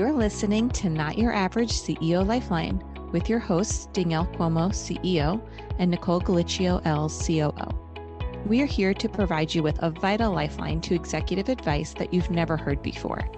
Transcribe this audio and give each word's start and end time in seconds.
You're 0.00 0.14
listening 0.14 0.70
to 0.70 0.88
Not 0.88 1.18
Your 1.18 1.30
Average 1.30 1.72
CEO 1.72 2.26
Lifeline 2.26 2.82
with 3.12 3.28
your 3.28 3.38
hosts, 3.38 3.84
Danielle 3.92 4.24
Cuomo, 4.28 4.70
CEO, 4.70 5.46
and 5.78 5.90
Nicole 5.90 6.22
Galicio, 6.22 6.80
L, 6.86 7.10
COO. 7.10 8.40
We 8.46 8.62
are 8.62 8.66
here 8.66 8.94
to 8.94 9.08
provide 9.10 9.54
you 9.54 9.62
with 9.62 9.78
a 9.82 9.90
vital 9.90 10.32
lifeline 10.32 10.80
to 10.80 10.94
executive 10.94 11.50
advice 11.50 11.92
that 11.98 12.14
you've 12.14 12.30
never 12.30 12.56
heard 12.56 12.82
before. 12.82 13.28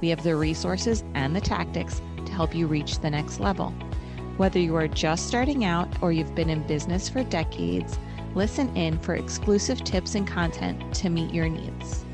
We 0.00 0.10
have 0.10 0.22
the 0.22 0.36
resources 0.36 1.02
and 1.14 1.34
the 1.34 1.40
tactics 1.40 2.00
to 2.24 2.30
help 2.30 2.54
you 2.54 2.68
reach 2.68 3.00
the 3.00 3.10
next 3.10 3.40
level. 3.40 3.70
Whether 4.36 4.60
you 4.60 4.76
are 4.76 4.86
just 4.86 5.26
starting 5.26 5.64
out 5.64 5.88
or 6.00 6.12
you've 6.12 6.36
been 6.36 6.50
in 6.50 6.64
business 6.68 7.08
for 7.08 7.24
decades, 7.24 7.98
listen 8.36 8.76
in 8.76 8.96
for 9.00 9.16
exclusive 9.16 9.82
tips 9.82 10.14
and 10.14 10.24
content 10.24 10.94
to 10.94 11.10
meet 11.10 11.34
your 11.34 11.48
needs. 11.48 12.04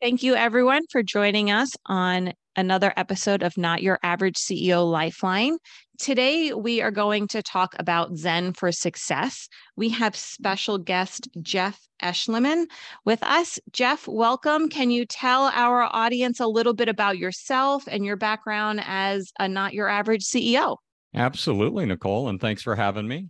Thank 0.00 0.22
you, 0.22 0.34
everyone, 0.34 0.80
for 0.90 1.02
joining 1.02 1.50
us 1.50 1.72
on 1.84 2.32
another 2.56 2.90
episode 2.96 3.42
of 3.42 3.58
Not 3.58 3.82
Your 3.82 3.98
Average 4.02 4.36
CEO 4.36 4.90
Lifeline. 4.90 5.58
Today, 5.98 6.54
we 6.54 6.80
are 6.80 6.90
going 6.90 7.28
to 7.28 7.42
talk 7.42 7.74
about 7.78 8.16
Zen 8.16 8.54
for 8.54 8.72
Success. 8.72 9.46
We 9.76 9.90
have 9.90 10.16
special 10.16 10.78
guest 10.78 11.28
Jeff 11.42 11.86
Eschliman 12.02 12.64
with 13.04 13.22
us. 13.22 13.58
Jeff, 13.72 14.08
welcome. 14.08 14.70
Can 14.70 14.90
you 14.90 15.04
tell 15.04 15.50
our 15.52 15.82
audience 15.82 16.40
a 16.40 16.46
little 16.46 16.72
bit 16.72 16.88
about 16.88 17.18
yourself 17.18 17.84
and 17.86 18.02
your 18.02 18.16
background 18.16 18.80
as 18.86 19.30
a 19.38 19.46
Not 19.48 19.74
Your 19.74 19.88
Average 19.88 20.24
CEO? 20.24 20.78
Absolutely, 21.14 21.84
Nicole, 21.84 22.30
and 22.30 22.40
thanks 22.40 22.62
for 22.62 22.74
having 22.74 23.06
me. 23.06 23.28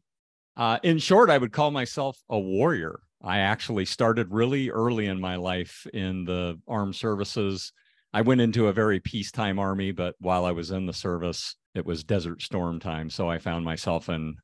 Uh, 0.57 0.79
in 0.85 0.99
short, 0.99 1.31
I 1.31 1.39
would 1.39 1.53
call 1.53 1.73
myself 1.73 2.17
a 2.29 2.39
warrior. 2.39 3.01
I 3.23 3.41
actually 3.41 3.85
started 3.85 4.29
really 4.31 4.71
early 4.71 5.07
in 5.07 5.21
my 5.21 5.37
life 5.37 5.87
in 5.93 6.25
the 6.25 6.59
armed 6.67 6.97
services. 6.97 7.73
I 8.13 8.23
went 8.23 8.41
into 8.41 8.69
a 8.69 8.73
very 8.73 8.99
peacetime 9.01 9.59
army, 9.59 9.93
but 9.93 10.15
while 10.21 10.45
I 10.45 10.53
was 10.53 10.71
in 10.71 10.87
the 10.87 10.93
service, 10.93 11.55
it 11.75 11.85
was 11.85 12.03
desert 12.03 12.43
storm 12.43 12.81
time. 12.81 13.11
So 13.11 13.29
I 13.29 13.39
found 13.39 13.65
myself 13.65 14.09
in 14.09 14.37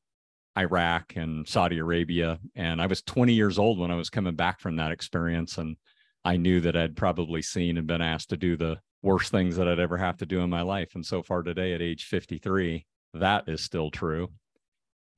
Iraq 0.57 1.15
and 1.15 1.47
Saudi 1.47 1.79
Arabia. 1.79 2.39
And 2.55 2.81
I 2.81 2.85
was 2.85 3.01
20 3.01 3.33
years 3.33 3.57
old 3.57 3.79
when 3.79 3.91
I 3.91 3.95
was 3.95 4.09
coming 4.09 4.35
back 4.35 4.59
from 4.59 4.75
that 4.75 4.91
experience. 4.91 5.57
And 5.57 5.75
I 6.23 6.37
knew 6.37 6.61
that 6.61 6.77
I'd 6.77 6.95
probably 6.95 7.41
seen 7.41 7.77
and 7.77 7.87
been 7.87 8.01
asked 8.01 8.29
to 8.29 8.37
do 8.37 8.57
the 8.57 8.77
worst 9.01 9.31
things 9.31 9.55
that 9.57 9.67
I'd 9.67 9.79
ever 9.79 9.97
have 9.97 10.17
to 10.17 10.25
do 10.25 10.41
in 10.41 10.49
my 10.49 10.61
life. 10.61 10.91
And 10.93 11.05
so 11.05 11.23
far 11.23 11.41
today, 11.41 11.73
at 11.73 11.81
age 11.81 12.05
53, 12.05 12.85
that 13.15 13.45
is 13.47 13.63
still 13.63 13.89
true 13.89 14.29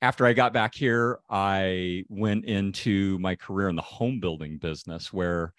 after 0.02 0.24
I 0.24 0.32
got 0.32 0.52
back 0.52 0.74
here, 0.74 1.18
I 1.28 2.04
went 2.08 2.46
into 2.46 3.18
my 3.18 3.34
career 3.34 3.68
in 3.68 3.76
the 3.76 3.82
home 3.82 4.18
building 4.18 4.56
business 4.56 5.12
where 5.12 5.52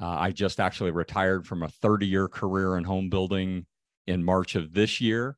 uh, 0.00 0.08
I 0.08 0.30
just 0.30 0.60
actually 0.60 0.92
retired 0.92 1.46
from 1.46 1.62
a 1.62 1.68
30 1.68 2.06
year 2.06 2.28
career 2.28 2.76
in 2.76 2.84
home 2.84 3.10
building 3.10 3.66
in 4.06 4.24
March 4.24 4.54
of 4.54 4.72
this 4.72 5.00
year. 5.00 5.36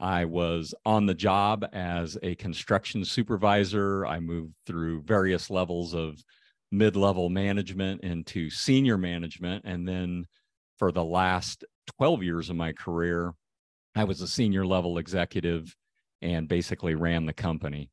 I 0.00 0.26
was 0.26 0.74
on 0.84 1.06
the 1.06 1.14
job 1.14 1.64
as 1.72 2.18
a 2.22 2.34
construction 2.34 3.04
supervisor. 3.04 4.04
I 4.04 4.20
moved 4.20 4.54
through 4.66 5.02
various 5.02 5.50
levels 5.50 5.94
of 5.94 6.22
mid 6.70 6.96
level 6.96 7.30
management 7.30 8.02
into 8.02 8.50
senior 8.50 8.98
management. 8.98 9.64
And 9.64 9.88
then 9.88 10.26
for 10.78 10.92
the 10.92 11.04
last 11.04 11.64
12 11.96 12.22
years 12.22 12.50
of 12.50 12.56
my 12.56 12.72
career, 12.72 13.32
I 13.94 14.04
was 14.04 14.20
a 14.20 14.28
senior 14.28 14.66
level 14.66 14.98
executive 14.98 15.74
and 16.20 16.48
basically 16.48 16.94
ran 16.94 17.26
the 17.26 17.32
company. 17.32 17.90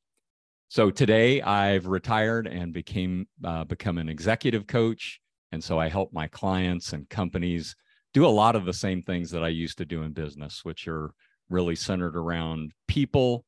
So 0.72 0.90
today 0.90 1.42
I've 1.42 1.86
retired 1.86 2.48
and 2.48 2.72
became 2.72 3.28
uh, 3.44 3.66
become 3.66 3.98
an 3.98 4.08
executive 4.08 4.68
coach, 4.68 5.20
and 5.52 5.62
so 5.62 5.78
I 5.78 5.90
help 5.90 6.14
my 6.14 6.30
clients 6.30 6.94
and 6.94 7.10
companies 7.10 7.76
do 8.14 8.26
a 8.26 8.30
lot 8.30 8.56
of 8.56 8.64
the 8.64 8.72
same 8.72 9.02
things 9.02 9.32
that 9.32 9.44
I 9.44 9.50
used 9.50 9.80
to 9.80 9.86
do 9.86 10.04
in 10.04 10.14
business, 10.14 10.64
which 10.64 10.88
are 10.88 11.12
really 11.50 11.76
centered 11.76 12.16
around 12.16 12.72
people. 12.88 13.44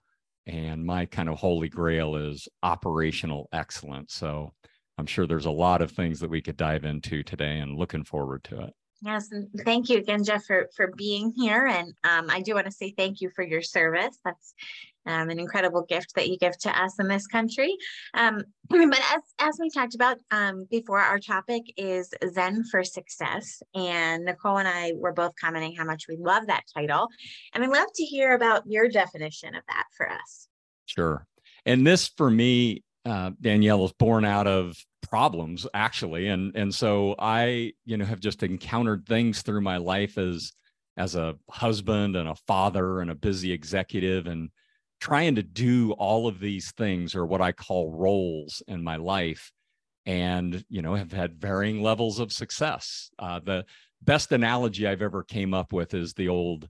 And 0.48 0.84
my 0.84 1.06
kind 1.06 1.30
of 1.30 1.40
holy 1.40 1.70
grail 1.70 2.18
is 2.18 2.50
operational 2.62 3.48
excellence. 3.54 4.14
So 4.16 4.52
I'm 4.98 5.06
sure 5.06 5.26
there's 5.26 5.46
a 5.46 5.50
lot 5.50 5.82
of 5.82 5.92
things 5.92 6.20
that 6.20 6.30
we 6.30 6.42
could 6.42 6.58
dive 6.58 6.84
into 6.84 7.24
today, 7.24 7.60
and 7.60 7.78
looking 7.78 8.04
forward 8.04 8.44
to 8.50 8.64
it. 8.64 8.74
Yes, 9.04 9.32
and 9.32 9.50
thank 9.66 9.90
you 9.90 9.98
again, 9.98 10.24
Jeff, 10.24 10.46
for, 10.46 10.70
for 10.76 10.92
being 10.96 11.34
here. 11.36 11.68
And 11.68 11.94
um, 12.06 12.30
I 12.30 12.40
do 12.40 12.54
want 12.54 12.68
to 12.68 12.72
say 12.72 12.94
thank 12.98 13.20
you 13.20 13.30
for 13.36 13.44
your 13.44 13.62
service. 13.62 14.18
That's 14.24 14.54
um, 15.06 15.30
an 15.30 15.40
incredible 15.40 15.84
gift 15.84 16.16
that 16.16 16.30
you 16.30 16.38
give 16.38 16.58
to 16.60 16.82
us 16.82 16.98
in 17.00 17.10
this 17.10 17.28
country. 17.28 17.76
Um, 18.14 18.44
but 18.70 18.80
as, 18.82 19.22
as 19.40 19.58
we 19.60 19.70
talked 19.70 19.96
about 19.96 20.20
um, 20.32 20.68
before, 20.72 21.00
our 21.00 21.20
topic 21.20 21.64
is 21.76 22.14
Zen 22.32 22.64
for 22.72 22.86
Success. 22.86 23.62
And 23.76 24.24
Nicole 24.24 24.58
and 24.58 24.70
I 24.70 24.94
were 24.96 25.12
both 25.12 25.34
commenting 25.40 25.76
how 25.76 25.84
much 25.84 26.06
we 26.08 26.16
love 26.16 26.48
that 26.48 26.64
title. 26.74 27.10
And 27.54 27.62
I'd 27.62 27.72
love 27.72 27.90
to 27.96 28.04
hear 28.06 28.34
about 28.36 28.64
your 28.68 28.88
definition 28.88 29.54
of 29.54 29.64
that 29.68 29.86
for 29.98 30.10
us. 30.10 30.48
Sure. 30.86 31.28
And 31.66 31.86
this, 31.86 32.08
for 32.08 32.32
me, 32.32 32.84
uh, 33.06 33.32
Danielle, 33.42 33.80
was 33.80 33.92
born 33.92 34.24
out 34.24 34.48
of 34.48 34.78
problems 35.14 35.68
actually. 35.76 36.28
And 36.30 36.56
and 36.56 36.74
so 36.74 37.14
i 37.20 37.72
you 37.86 37.98
know 37.98 38.06
have 38.06 38.20
just 38.20 38.42
encountered 38.42 39.06
things 39.06 39.44
through 39.44 39.62
my 39.62 39.78
life 39.78 40.18
as 40.18 40.52
as 40.98 41.14
a 41.14 41.36
husband 41.52 42.16
and 42.16 42.28
a 42.28 42.42
father 42.48 43.00
and 43.00 43.12
a 43.12 43.16
busy 43.28 43.52
executive 43.52 44.26
and 44.26 44.50
trying 45.00 45.36
to 45.36 45.44
do 45.44 45.92
all 45.92 46.28
of 46.28 46.40
these 46.40 46.72
things 46.72 47.14
or 47.14 47.28
what 47.28 47.42
I 47.42 47.52
call 47.52 47.92
roles 47.92 48.64
in 48.68 48.84
my 48.84 48.96
life 48.96 49.52
and 50.08 50.66
you 50.68 50.82
know 50.82 50.96
have 50.96 51.12
had 51.12 51.40
varying 51.40 51.84
levels 51.84 52.18
of 52.18 52.34
success. 52.34 53.12
Uh, 53.20 53.40
the 53.40 53.66
best 54.02 54.32
analogy 54.32 54.88
i've 54.88 55.04
ever 55.04 55.22
came 55.22 55.54
up 55.54 55.72
with 55.74 55.94
is 55.94 56.16
the 56.16 56.30
old 56.30 56.68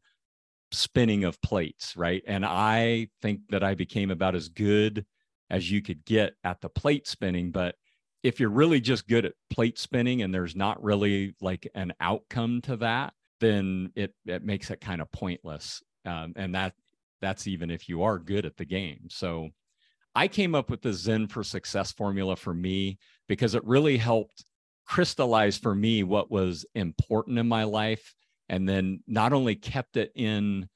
spinning 0.74 1.24
of 1.24 1.42
plates 1.42 1.96
right? 1.96 2.24
And 2.28 2.46
i 2.46 3.08
think 3.22 3.40
that 3.52 3.64
i 3.64 3.74
became 3.74 4.12
about 4.12 4.36
as 4.36 4.50
good 4.50 5.06
as 5.50 5.72
you 5.72 5.82
could 5.82 6.04
get 6.04 6.34
at 6.44 6.60
the 6.60 6.68
plate 6.70 7.08
spinning 7.08 7.50
but 7.52 7.76
if 8.24 8.40
you're 8.40 8.50
really 8.50 8.82
just 8.82 9.08
good 9.08 9.26
at 9.26 9.34
plate 9.50 9.78
spinning 9.78 10.22
and 10.22 10.34
there's 10.34 10.56
not 10.56 10.82
really 10.82 11.36
like 11.42 11.68
an 11.76 11.94
outcome 12.00 12.62
to 12.62 12.78
that 12.78 13.14
then 13.40 13.92
it 13.96 14.14
it 14.26 14.44
makes 14.44 14.72
it 14.72 14.82
kind 14.82 15.02
of 15.02 15.12
pointless 15.12 15.84
um, 16.06 16.34
and 16.36 16.56
that 16.56 16.74
that's 17.24 17.48
even 17.48 17.72
if 17.72 17.88
you 17.88 18.04
are 18.04 18.20
good 18.20 18.46
at 18.46 18.58
the 18.58 18.66
game. 18.66 19.08
So 19.10 19.50
I 20.14 20.28
came 20.28 20.54
up 20.54 20.70
with 20.70 20.82
the 20.82 20.92
Zen 20.92 21.28
for 21.28 21.42
Success 21.42 21.94
formula 21.94 22.36
for 22.36 22.54
me 22.54 23.00
because 23.28 23.56
it 23.56 23.66
really 23.66 23.98
helped 23.98 24.44
crystallize 24.86 25.58
for 25.58 25.74
me 25.74 26.04
what 26.04 26.30
was 26.30 26.66
important 26.76 27.40
in 27.40 27.48
my 27.48 27.64
life 27.64 28.14
and 28.50 28.68
then 28.68 29.02
not 29.08 29.32
only 29.32 29.56
kept 29.56 29.96
it 29.96 30.12
in 30.16 30.68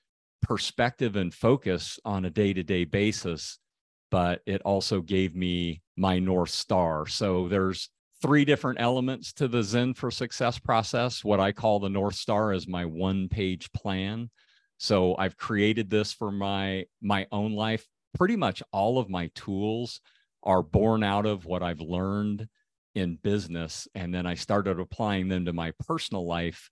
perspective 0.41 1.17
and 1.17 1.33
focus 1.33 1.99
on 2.05 2.23
a 2.23 2.29
day-to-day 2.29 2.85
basis 2.85 3.59
but 4.09 4.41
it 4.45 4.61
also 4.63 5.01
gave 5.01 5.35
me 5.35 5.81
my 5.95 6.19
north 6.19 6.49
star. 6.49 7.07
So 7.07 7.47
there's 7.47 7.89
three 8.21 8.45
different 8.45 8.79
elements 8.81 9.33
to 9.33 9.47
the 9.47 9.63
zen 9.63 9.93
for 9.93 10.09
success 10.09 10.57
process. 10.57 11.23
What 11.23 11.39
i 11.39 11.51
call 11.51 11.79
the 11.79 11.89
north 11.89 12.15
star 12.15 12.53
is 12.53 12.67
my 12.67 12.85
one 12.85 13.29
page 13.29 13.71
plan. 13.73 14.29
So 14.77 15.15
I've 15.17 15.37
created 15.37 15.89
this 15.89 16.13
for 16.13 16.31
my 16.31 16.85
my 17.01 17.27
own 17.31 17.53
life. 17.53 17.85
Pretty 18.15 18.35
much 18.35 18.63
all 18.71 18.99
of 18.99 19.09
my 19.09 19.29
tools 19.35 20.01
are 20.43 20.63
born 20.63 21.03
out 21.03 21.25
of 21.25 21.45
what 21.45 21.63
I've 21.63 21.81
learned 21.81 22.47
in 22.95 23.19
business 23.21 23.87
and 23.93 24.13
then 24.13 24.25
I 24.25 24.33
started 24.33 24.79
applying 24.79 25.27
them 25.27 25.45
to 25.45 25.53
my 25.53 25.71
personal 25.85 26.25
life 26.25 26.69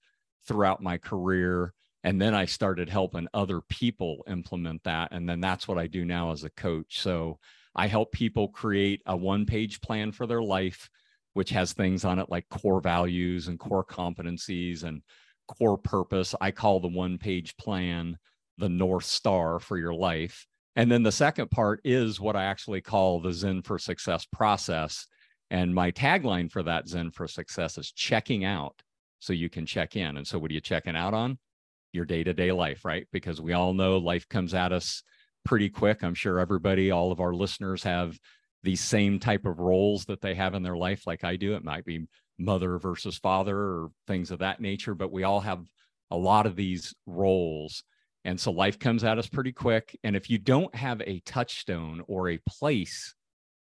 throughout 0.48 0.82
my 0.82 0.98
career 0.98 1.74
and 2.06 2.22
then 2.22 2.34
I 2.34 2.46
started 2.46 2.88
helping 2.88 3.28
other 3.34 3.60
people 3.62 4.24
implement 4.28 4.84
that 4.84 5.10
and 5.12 5.28
then 5.28 5.42
that's 5.42 5.68
what 5.68 5.78
I 5.78 5.88
do 5.88 6.06
now 6.06 6.32
as 6.32 6.46
a 6.46 6.50
coach. 6.52 7.02
So 7.02 7.40
I 7.76 7.88
help 7.88 8.14
people 8.14 8.48
create 8.48 9.02
a 9.06 9.18
one-page 9.18 9.82
plan 9.82 10.14
for 10.14 10.26
their 10.26 10.42
life 10.42 10.90
which 11.34 11.50
has 11.50 11.74
things 11.74 12.06
on 12.06 12.18
it 12.18 12.30
like 12.30 12.48
core 12.48 12.80
values 12.80 13.50
and 13.50 13.60
core 13.60 13.84
competencies 13.84 14.84
and 14.84 15.02
core 15.50 15.78
purpose. 15.78 16.34
I 16.40 16.52
call 16.52 16.80
the 16.80 16.88
one 16.88 17.18
page 17.18 17.58
plan 17.58 18.18
the 18.58 18.70
North 18.70 19.04
Star 19.04 19.60
for 19.60 19.78
your 19.78 19.94
life. 19.94 20.48
And 20.78 20.90
then 20.90 21.04
the 21.04 21.12
second 21.12 21.52
part 21.52 21.82
is 21.84 22.22
what 22.22 22.38
I 22.38 22.46
actually 22.46 22.80
call 22.80 23.20
the 23.20 23.34
Zen 23.34 23.64
for 23.64 23.78
Success 23.78 24.26
process. 24.26 25.08
And 25.52 25.76
my 25.76 25.92
tagline 25.92 26.50
for 26.50 26.64
that 26.64 26.88
Zen 26.88 27.12
for 27.12 27.28
Success 27.28 27.78
is 27.78 27.92
checking 27.92 28.46
out 28.46 28.82
so 29.20 29.34
you 29.34 29.50
can 29.50 29.66
check 29.66 29.98
in. 29.98 30.16
And 30.16 30.26
so, 30.26 30.40
what 30.40 30.52
are 30.52 30.54
you 30.54 30.62
checking 30.62 30.96
out 30.96 31.14
on? 31.14 31.38
Your 31.96 32.06
day 32.06 32.24
to 32.24 32.34
day 32.34 32.52
life, 32.52 32.84
right? 32.84 33.08
Because 33.14 33.40
we 33.42 33.54
all 33.54 33.74
know 33.74 33.98
life 33.98 34.28
comes 34.28 34.54
at 34.54 34.74
us 34.74 35.02
pretty 35.46 35.70
quick. 35.70 36.04
I'm 36.04 36.14
sure 36.14 36.40
everybody, 36.40 36.92
all 36.92 37.12
of 37.12 37.22
our 37.22 37.34
listeners 37.34 37.84
have 37.84 38.20
these 38.64 38.82
same 38.82 39.18
type 39.18 39.46
of 39.46 39.60
roles 39.60 40.06
that 40.06 40.20
they 40.20 40.36
have 40.36 40.56
in 40.56 40.64
their 40.64 40.76
life, 40.76 41.08
like 41.08 41.24
I 41.24 41.38
do. 41.38 41.56
It 41.56 41.64
might 41.64 41.86
be 41.86 42.06
mother 42.38 42.78
versus 42.80 43.18
father 43.18 43.58
or 43.58 43.92
things 44.08 44.30
of 44.30 44.40
that 44.40 44.60
nature, 44.60 44.94
but 44.94 45.12
we 45.12 45.24
all 45.24 45.40
have 45.40 45.66
a 46.12 46.18
lot 46.18 46.46
of 46.46 46.56
these 46.56 46.94
roles. 47.06 47.84
And 48.26 48.40
so 48.40 48.52
life 48.52 48.78
comes 48.78 49.04
at 49.04 49.18
us 49.18 49.28
pretty 49.28 49.54
quick. 49.54 49.98
And 50.04 50.16
if 50.16 50.30
you 50.30 50.38
don't 50.38 50.74
have 50.76 51.02
a 51.02 51.22
touchstone 51.22 52.04
or 52.08 52.30
a 52.30 52.42
place 52.48 53.16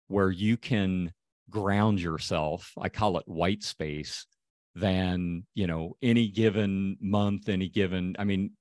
where 0.08 0.30
you 0.30 0.56
can 0.56 1.12
ground 1.50 2.00
yourself, 2.00 2.72
I 2.80 2.88
call 2.88 3.18
it 3.18 3.28
white 3.28 3.62
space, 3.62 4.26
than, 4.74 5.46
you 5.54 5.66
know, 5.66 5.96
any 6.02 6.28
given 6.28 6.96
month, 7.00 7.48
any 7.48 7.68
given, 7.68 8.16
I 8.18 8.24
mean, 8.24 8.52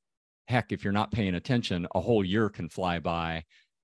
heck, 0.47 0.71
if 0.71 0.83
you're 0.83 0.93
not 0.93 1.11
paying 1.11 1.35
attention, 1.35 1.87
a 1.95 2.01
whole 2.01 2.23
year 2.23 2.49
can 2.49 2.69
fly 2.69 2.99
by 2.99 3.43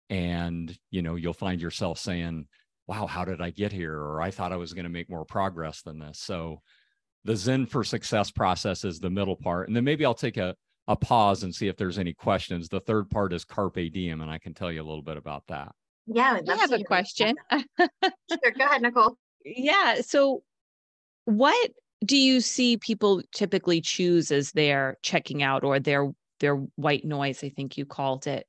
and, 0.10 0.76
you 0.92 1.02
know, 1.02 1.16
you'll 1.16 1.34
find 1.34 1.62
yourself 1.62 2.00
saying, 2.00 2.48
wow, 2.88 3.06
how 3.06 3.24
did 3.24 3.42
I 3.42 3.52
get 3.52 3.72
here? 3.72 3.96
Or 3.96 4.22
I 4.22 4.32
thought 4.32 4.52
I 4.52 4.58
was 4.58 4.74
going 4.74 4.84
to 4.84 4.90
make 4.90 5.10
more 5.10 5.26
progress 5.26 5.82
than 5.82 6.00
this. 6.00 6.20
So 6.20 6.62
the 7.24 7.36
Zen 7.36 7.66
for 7.66 7.84
success 7.84 8.32
process 8.32 8.84
is 8.84 9.00
the 9.00 9.10
middle 9.10 9.36
part. 9.36 9.68
And 9.68 9.76
then 9.76 9.84
maybe 9.84 10.06
I'll 10.06 10.14
take 10.14 10.38
a, 10.38 10.56
a 10.88 10.96
pause 10.96 11.44
and 11.44 11.54
see 11.54 11.68
if 11.68 11.78
there's 11.78 12.00
any 12.00 12.14
questions. 12.14 12.68
The 12.68 12.80
third 12.80 13.10
part 13.10 13.34
is 13.34 13.46
Carpe 13.46 13.92
Diem, 13.94 14.22
and 14.22 14.32
I 14.32 14.40
can 14.40 14.54
tell 14.54 14.72
you 14.72 14.82
a 14.82 14.88
little 14.88 15.04
bit 15.04 15.18
about 15.18 15.44
that. 15.48 15.72
Yeah, 16.08 16.40
I 16.48 16.56
have 16.56 16.72
a 16.72 16.84
question. 16.84 17.36
sure, 17.52 18.52
go 18.58 18.66
ahead, 18.66 18.82
Nicole. 18.82 19.16
Yeah. 19.46 20.02
So, 20.02 20.42
what 21.26 21.70
do 22.04 22.18
you 22.18 22.42
see 22.42 22.78
people 22.78 23.22
typically 23.34 23.82
choose 23.82 24.32
as 24.32 24.52
their 24.52 24.98
checking 25.02 25.44
out 25.44 25.64
or 25.64 25.80
their 25.80 26.10
their 26.40 26.56
white 26.76 27.04
noise? 27.04 27.44
I 27.44 27.50
think 27.50 27.78
you 27.78 27.86
called 27.86 28.28
it. 28.28 28.48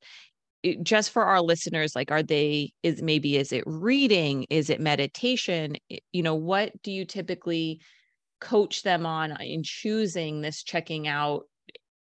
Just 0.83 1.11
for 1.11 1.25
our 1.25 1.41
listeners, 1.41 1.97
like, 1.97 2.11
are 2.11 2.23
they? 2.23 2.73
Is 2.83 3.03
maybe 3.03 3.37
is 3.37 3.53
it 3.53 3.65
reading? 3.67 4.47
Is 4.51 4.71
it 4.71 4.81
meditation? 4.81 5.77
You 6.13 6.23
know, 6.23 6.35
what 6.35 6.71
do 6.83 6.93
you 6.93 7.05
typically 7.05 7.81
coach 8.41 8.83
them 8.83 9.07
on 9.07 9.41
in 9.41 9.63
choosing 9.63 10.41
this 10.41 10.63
checking 10.63 11.09
out? 11.09 11.45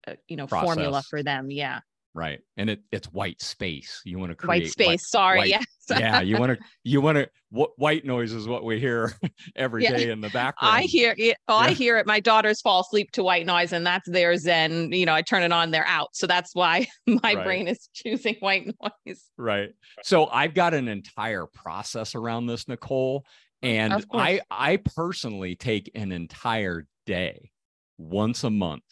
Uh, 0.07 0.15
you 0.29 0.37
know, 0.37 0.47
Process. 0.47 0.67
formula 0.67 1.03
for 1.09 1.23
them. 1.23 1.51
Yeah 1.51 1.81
right 2.15 2.41
and 2.57 2.69
it 2.69 2.81
it's 2.91 3.13
white 3.13 3.41
space 3.41 4.01
you 4.05 4.19
want 4.19 4.31
to 4.31 4.35
create 4.35 4.63
white 4.63 4.71
space 4.71 4.87
white, 4.87 5.01
sorry 5.01 5.39
white, 5.39 5.49
yes 5.49 5.65
yeah 5.89 6.21
you 6.21 6.39
want 6.39 6.57
to 6.57 6.65
you 6.85 7.01
want 7.01 7.17
to 7.17 7.29
what 7.51 7.71
white 7.77 8.05
noise 8.05 8.33
is 8.33 8.47
what 8.47 8.65
we 8.65 8.79
hear 8.79 9.13
every 9.57 9.83
yeah. 9.85 9.97
day 9.97 10.11
in 10.11 10.21
the 10.21 10.29
background 10.31 10.75
i 10.75 10.83
hear 10.83 11.15
it 11.17 11.37
oh, 11.49 11.61
yeah. 11.61 11.67
i 11.67 11.71
hear 11.73 11.97
it 11.97 12.07
my 12.07 12.21
daughters 12.21 12.61
fall 12.61 12.81
asleep 12.81 13.11
to 13.13 13.23
white 13.23 13.47
noise 13.47 13.73
and 13.73 13.87
that's 13.87 14.09
their 14.09 14.37
zen 14.37 14.93
you 14.93 15.07
know 15.07 15.15
i 15.15 15.23
turn 15.23 15.43
it 15.43 15.53
on 15.53 15.71
they're 15.71 15.87
out 15.87 16.09
so 16.13 16.27
that's 16.27 16.55
why 16.55 16.87
my 17.07 17.35
right. 17.35 17.45
brain 17.45 17.69
is 17.69 17.89
choosing 17.95 18.37
white 18.41 18.67
noise 18.83 19.25
right 19.37 19.71
so 20.03 20.27
i've 20.29 20.55
got 20.55 20.75
an 20.75 20.89
entire 20.89 21.47
process 21.47 22.15
around 22.15 22.47
this 22.47 22.69
nicole 22.69 23.25
and 23.63 24.05
i 24.13 24.41
i 24.51 24.77
personally 24.77 25.55
take 25.55 25.91
an 25.95 26.13
entire 26.13 26.87
day 27.07 27.51
once 27.99 28.45
a 28.45 28.51
month 28.51 28.83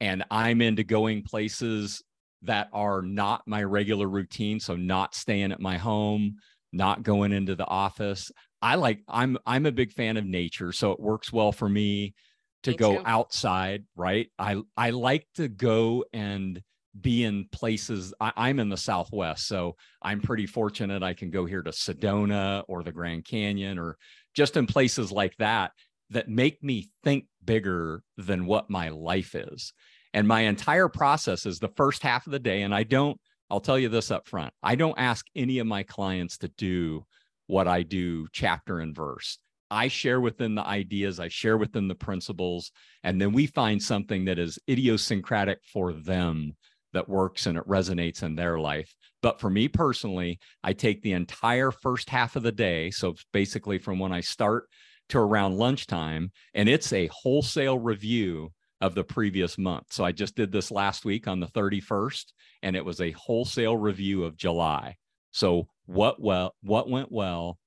and 0.00 0.24
i'm 0.30 0.60
into 0.60 0.84
going 0.84 1.22
places 1.22 2.02
that 2.46 2.68
are 2.72 3.02
not 3.02 3.42
my 3.46 3.62
regular 3.62 4.08
routine. 4.08 4.60
So 4.60 4.76
not 4.76 5.14
staying 5.14 5.52
at 5.52 5.60
my 5.60 5.76
home, 5.78 6.36
not 6.72 7.02
going 7.02 7.32
into 7.32 7.54
the 7.54 7.66
office. 7.66 8.30
I 8.62 8.76
like 8.76 9.00
I'm 9.08 9.38
I'm 9.46 9.66
a 9.66 9.72
big 9.72 9.92
fan 9.92 10.16
of 10.16 10.24
nature, 10.24 10.72
so 10.72 10.92
it 10.92 11.00
works 11.00 11.32
well 11.32 11.52
for 11.52 11.68
me 11.68 12.14
to 12.62 12.70
me 12.72 12.76
go 12.76 12.96
too. 12.96 13.02
outside, 13.04 13.84
right? 13.94 14.28
I 14.38 14.62
I 14.76 14.90
like 14.90 15.26
to 15.36 15.48
go 15.48 16.04
and 16.12 16.60
be 16.98 17.24
in 17.24 17.46
places. 17.52 18.14
I, 18.20 18.48
am 18.50 18.58
in 18.58 18.68
the 18.68 18.76
Southwest, 18.76 19.46
so 19.46 19.76
I'm 20.02 20.20
pretty 20.20 20.46
fortunate. 20.46 21.02
I 21.02 21.14
can 21.14 21.30
go 21.30 21.44
here 21.44 21.62
to 21.62 21.70
Sedona 21.70 22.64
or 22.68 22.82
the 22.82 22.92
Grand 22.92 23.24
Canyon 23.24 23.78
or 23.78 23.98
just 24.34 24.56
in 24.56 24.66
places 24.66 25.12
like 25.12 25.36
that 25.36 25.72
that 26.10 26.28
make 26.28 26.62
me 26.62 26.88
think 27.04 27.26
bigger 27.44 28.02
than 28.16 28.46
what 28.46 28.70
my 28.70 28.88
life 28.88 29.34
is. 29.34 29.72
And 30.16 30.26
my 30.26 30.40
entire 30.40 30.88
process 30.88 31.44
is 31.44 31.58
the 31.58 31.68
first 31.76 32.02
half 32.02 32.26
of 32.26 32.32
the 32.32 32.38
day. 32.38 32.62
And 32.62 32.74
I 32.74 32.84
don't, 32.84 33.20
I'll 33.50 33.60
tell 33.60 33.78
you 33.78 33.90
this 33.90 34.10
up 34.10 34.26
front 34.26 34.52
I 34.62 34.74
don't 34.74 34.98
ask 34.98 35.26
any 35.36 35.58
of 35.58 35.66
my 35.66 35.82
clients 35.82 36.38
to 36.38 36.48
do 36.48 37.04
what 37.48 37.68
I 37.68 37.82
do 37.82 38.26
chapter 38.32 38.80
and 38.80 38.96
verse. 38.96 39.38
I 39.70 39.88
share 39.88 40.20
within 40.22 40.54
the 40.54 40.66
ideas, 40.66 41.20
I 41.20 41.28
share 41.28 41.58
within 41.58 41.86
the 41.86 41.94
principles, 41.94 42.72
and 43.04 43.20
then 43.20 43.32
we 43.32 43.46
find 43.46 43.82
something 43.82 44.24
that 44.24 44.38
is 44.38 44.58
idiosyncratic 44.70 45.58
for 45.70 45.92
them 45.92 46.56
that 46.94 47.10
works 47.10 47.44
and 47.44 47.58
it 47.58 47.68
resonates 47.68 48.22
in 48.22 48.36
their 48.36 48.58
life. 48.58 48.94
But 49.22 49.38
for 49.38 49.50
me 49.50 49.68
personally, 49.68 50.38
I 50.64 50.72
take 50.72 51.02
the 51.02 51.12
entire 51.12 51.70
first 51.70 52.08
half 52.08 52.36
of 52.36 52.42
the 52.42 52.52
day. 52.52 52.90
So 52.90 53.16
basically 53.34 53.78
from 53.78 53.98
when 53.98 54.12
I 54.12 54.22
start 54.22 54.70
to 55.10 55.18
around 55.18 55.58
lunchtime, 55.58 56.32
and 56.54 56.70
it's 56.70 56.94
a 56.94 57.10
wholesale 57.12 57.78
review 57.78 58.52
of 58.80 58.94
the 58.94 59.04
previous 59.04 59.56
month. 59.56 59.86
So 59.90 60.04
I 60.04 60.12
just 60.12 60.36
did 60.36 60.52
this 60.52 60.70
last 60.70 61.04
week 61.04 61.26
on 61.26 61.40
the 61.40 61.46
31st 61.46 62.24
and 62.62 62.76
it 62.76 62.84
was 62.84 63.00
a 63.00 63.12
wholesale 63.12 63.76
review 63.76 64.24
of 64.24 64.36
July. 64.36 64.96
So 65.30 65.68
what 65.86 66.20
well 66.20 66.54
what 66.62 66.88
went 66.88 67.10
well, 67.10 67.58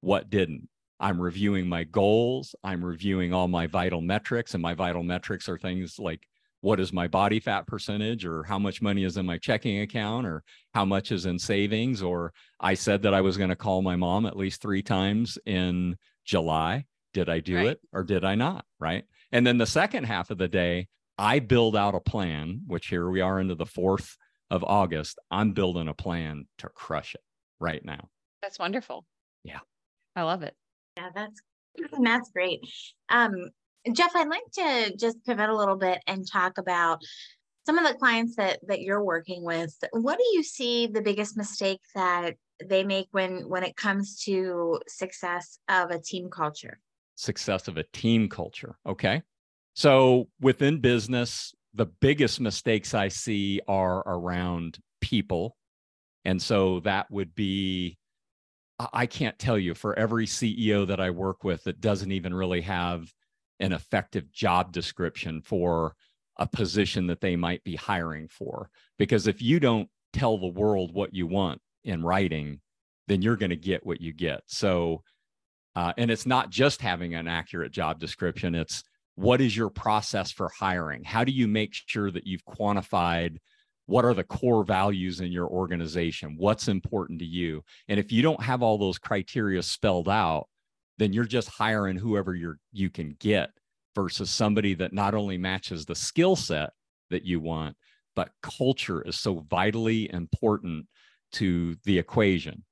what 0.00 0.30
didn't. 0.30 0.68
I'm 0.98 1.20
reviewing 1.20 1.68
my 1.68 1.84
goals, 1.84 2.54
I'm 2.64 2.84
reviewing 2.84 3.34
all 3.34 3.48
my 3.48 3.66
vital 3.66 4.00
metrics 4.00 4.54
and 4.54 4.62
my 4.62 4.74
vital 4.74 5.02
metrics 5.02 5.48
are 5.48 5.58
things 5.58 5.98
like 5.98 6.26
what 6.62 6.80
is 6.80 6.92
my 6.92 7.06
body 7.06 7.38
fat 7.38 7.66
percentage 7.66 8.24
or 8.24 8.42
how 8.42 8.58
much 8.58 8.82
money 8.82 9.04
is 9.04 9.16
in 9.18 9.26
my 9.26 9.38
checking 9.38 9.82
account 9.82 10.26
or 10.26 10.42
how 10.74 10.84
much 10.84 11.12
is 11.12 11.26
in 11.26 11.38
savings 11.38 12.02
or 12.02 12.32
I 12.58 12.74
said 12.74 13.02
that 13.02 13.14
I 13.14 13.20
was 13.20 13.36
going 13.36 13.50
to 13.50 13.56
call 13.56 13.82
my 13.82 13.94
mom 13.94 14.26
at 14.26 14.36
least 14.36 14.62
3 14.62 14.82
times 14.82 15.38
in 15.46 15.96
July. 16.24 16.86
Did 17.12 17.28
I 17.28 17.40
do 17.40 17.56
right. 17.56 17.66
it 17.68 17.80
or 17.92 18.02
did 18.02 18.24
I 18.24 18.34
not, 18.34 18.64
right? 18.80 19.04
And 19.36 19.46
then 19.46 19.58
the 19.58 19.66
second 19.66 20.04
half 20.04 20.30
of 20.30 20.38
the 20.38 20.48
day, 20.48 20.88
I 21.18 21.40
build 21.40 21.76
out 21.76 21.94
a 21.94 22.00
plan, 22.00 22.62
which 22.66 22.86
here 22.86 23.10
we 23.10 23.20
are 23.20 23.38
into 23.38 23.54
the 23.54 23.66
4th 23.66 24.16
of 24.50 24.64
August. 24.64 25.18
I'm 25.30 25.52
building 25.52 25.88
a 25.88 25.92
plan 25.94 26.46
to 26.56 26.70
crush 26.70 27.14
it 27.14 27.20
right 27.60 27.84
now. 27.84 28.08
That's 28.40 28.58
wonderful. 28.58 29.04
Yeah. 29.44 29.58
I 30.14 30.22
love 30.22 30.42
it. 30.42 30.54
Yeah, 30.96 31.10
that's 31.14 31.38
that's 32.02 32.30
great. 32.30 32.60
Um, 33.10 33.50
Jeff, 33.92 34.16
I'd 34.16 34.28
like 34.28 34.50
to 34.54 34.96
just 34.96 35.22
pivot 35.26 35.50
a 35.50 35.56
little 35.56 35.76
bit 35.76 35.98
and 36.06 36.26
talk 36.26 36.56
about 36.56 37.02
some 37.66 37.76
of 37.76 37.86
the 37.86 37.98
clients 37.98 38.36
that 38.36 38.60
that 38.68 38.80
you're 38.80 39.04
working 39.04 39.44
with. 39.44 39.76
What 39.92 40.16
do 40.16 40.24
you 40.32 40.42
see 40.44 40.86
the 40.86 41.02
biggest 41.02 41.36
mistake 41.36 41.82
that 41.94 42.36
they 42.64 42.84
make 42.84 43.08
when 43.10 43.50
when 43.50 43.64
it 43.64 43.76
comes 43.76 44.18
to 44.22 44.80
success 44.88 45.58
of 45.68 45.90
a 45.90 46.00
team 46.00 46.30
culture? 46.30 46.78
Success 47.16 47.66
of 47.66 47.76
a 47.76 47.84
team 47.92 48.28
culture. 48.28 48.76
Okay. 48.86 49.22
So 49.74 50.28
within 50.40 50.80
business, 50.80 51.54
the 51.74 51.86
biggest 51.86 52.40
mistakes 52.40 52.94
I 52.94 53.08
see 53.08 53.60
are 53.68 53.98
around 54.06 54.78
people. 55.00 55.56
And 56.24 56.40
so 56.40 56.80
that 56.80 57.10
would 57.10 57.34
be, 57.34 57.98
I 58.92 59.06
can't 59.06 59.38
tell 59.38 59.58
you 59.58 59.74
for 59.74 59.98
every 59.98 60.26
CEO 60.26 60.86
that 60.86 61.00
I 61.00 61.10
work 61.10 61.44
with 61.44 61.64
that 61.64 61.80
doesn't 61.80 62.12
even 62.12 62.32
really 62.32 62.62
have 62.62 63.12
an 63.60 63.72
effective 63.72 64.30
job 64.32 64.72
description 64.72 65.40
for 65.42 65.94
a 66.38 66.46
position 66.46 67.06
that 67.06 67.20
they 67.20 67.36
might 67.36 67.64
be 67.64 67.76
hiring 67.76 68.28
for. 68.28 68.70
Because 68.98 69.26
if 69.26 69.40
you 69.40 69.60
don't 69.60 69.88
tell 70.12 70.38
the 70.38 70.46
world 70.46 70.92
what 70.92 71.14
you 71.14 71.26
want 71.26 71.60
in 71.84 72.02
writing, 72.02 72.60
then 73.08 73.22
you're 73.22 73.36
going 73.36 73.50
to 73.50 73.56
get 73.56 73.86
what 73.86 74.00
you 74.00 74.12
get. 74.12 74.42
So 74.46 75.02
uh, 75.76 75.92
and 75.98 76.10
it's 76.10 76.26
not 76.26 76.50
just 76.50 76.80
having 76.80 77.14
an 77.14 77.28
accurate 77.28 77.70
job 77.70 78.00
description, 78.00 78.54
it's 78.54 78.82
what 79.14 79.42
is 79.42 79.56
your 79.56 79.70
process 79.70 80.32
for 80.32 80.50
hiring? 80.58 81.04
How 81.04 81.22
do 81.22 81.32
you 81.32 81.46
make 81.46 81.74
sure 81.74 82.10
that 82.10 82.26
you've 82.26 82.44
quantified 82.44 83.36
what 83.84 84.04
are 84.04 84.14
the 84.14 84.24
core 84.24 84.64
values 84.64 85.20
in 85.20 85.30
your 85.30 85.46
organization? 85.46 86.34
What's 86.36 86.66
important 86.66 87.20
to 87.20 87.24
you? 87.24 87.62
And 87.86 88.00
if 88.00 88.10
you 88.10 88.20
don't 88.20 88.42
have 88.42 88.62
all 88.62 88.78
those 88.78 88.98
criteria 88.98 89.62
spelled 89.62 90.08
out, 90.08 90.48
then 90.98 91.12
you're 91.12 91.24
just 91.24 91.48
hiring 91.48 91.96
whoever 91.96 92.34
you're 92.34 92.58
you 92.72 92.90
can 92.90 93.14
get 93.20 93.50
versus 93.94 94.28
somebody 94.28 94.74
that 94.74 94.92
not 94.92 95.14
only 95.14 95.38
matches 95.38 95.84
the 95.84 95.94
skill 95.94 96.34
set 96.34 96.70
that 97.10 97.24
you 97.24 97.38
want, 97.38 97.76
but 98.16 98.30
culture 98.42 99.02
is 99.02 99.16
so 99.16 99.46
vitally 99.48 100.12
important 100.12 100.86
to 101.32 101.76
the 101.84 101.98
equation 101.98 102.64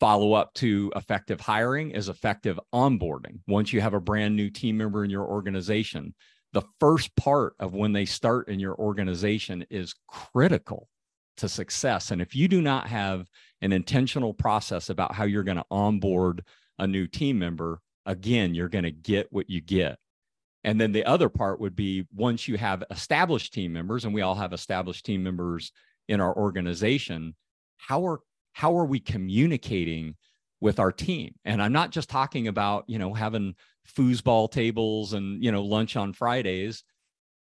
follow 0.00 0.32
up 0.32 0.52
to 0.54 0.92
effective 0.96 1.40
hiring 1.40 1.90
is 1.90 2.08
effective 2.08 2.58
onboarding. 2.74 3.40
Once 3.46 3.72
you 3.72 3.80
have 3.80 3.94
a 3.94 4.00
brand 4.00 4.36
new 4.36 4.50
team 4.50 4.76
member 4.76 5.04
in 5.04 5.10
your 5.10 5.26
organization, 5.26 6.14
the 6.52 6.62
first 6.80 7.14
part 7.16 7.54
of 7.58 7.74
when 7.74 7.92
they 7.92 8.04
start 8.04 8.48
in 8.48 8.58
your 8.58 8.74
organization 8.76 9.64
is 9.70 9.94
critical 10.06 10.88
to 11.36 11.48
success. 11.48 12.10
And 12.10 12.20
if 12.22 12.34
you 12.34 12.48
do 12.48 12.60
not 12.60 12.88
have 12.88 13.26
an 13.60 13.72
intentional 13.72 14.34
process 14.34 14.88
about 14.90 15.14
how 15.14 15.24
you're 15.24 15.42
going 15.44 15.58
to 15.58 15.64
onboard 15.70 16.44
a 16.78 16.86
new 16.86 17.06
team 17.06 17.38
member, 17.38 17.80
again, 18.06 18.54
you're 18.54 18.68
going 18.68 18.84
to 18.84 18.90
get 18.90 19.28
what 19.30 19.50
you 19.50 19.60
get. 19.60 19.98
And 20.64 20.80
then 20.80 20.92
the 20.92 21.04
other 21.04 21.28
part 21.28 21.60
would 21.60 21.76
be 21.76 22.06
once 22.14 22.48
you 22.48 22.56
have 22.56 22.82
established 22.90 23.52
team 23.52 23.72
members, 23.72 24.04
and 24.04 24.12
we 24.12 24.22
all 24.22 24.34
have 24.34 24.52
established 24.52 25.06
team 25.06 25.22
members 25.22 25.72
in 26.08 26.20
our 26.20 26.34
organization, 26.36 27.34
how 27.76 28.06
are 28.06 28.20
how 28.58 28.76
are 28.76 28.84
we 28.84 28.98
communicating 28.98 30.16
with 30.60 30.80
our 30.80 30.90
team? 30.90 31.32
And 31.44 31.62
i'm 31.62 31.72
not 31.72 31.92
just 31.92 32.10
talking 32.10 32.48
about 32.48 32.84
you 32.88 32.98
know 32.98 33.14
having 33.14 33.54
foosball 33.96 34.50
tables 34.50 35.12
and 35.12 35.42
you 35.42 35.52
know 35.52 35.62
lunch 35.62 35.94
on 35.94 36.12
fridays. 36.12 36.82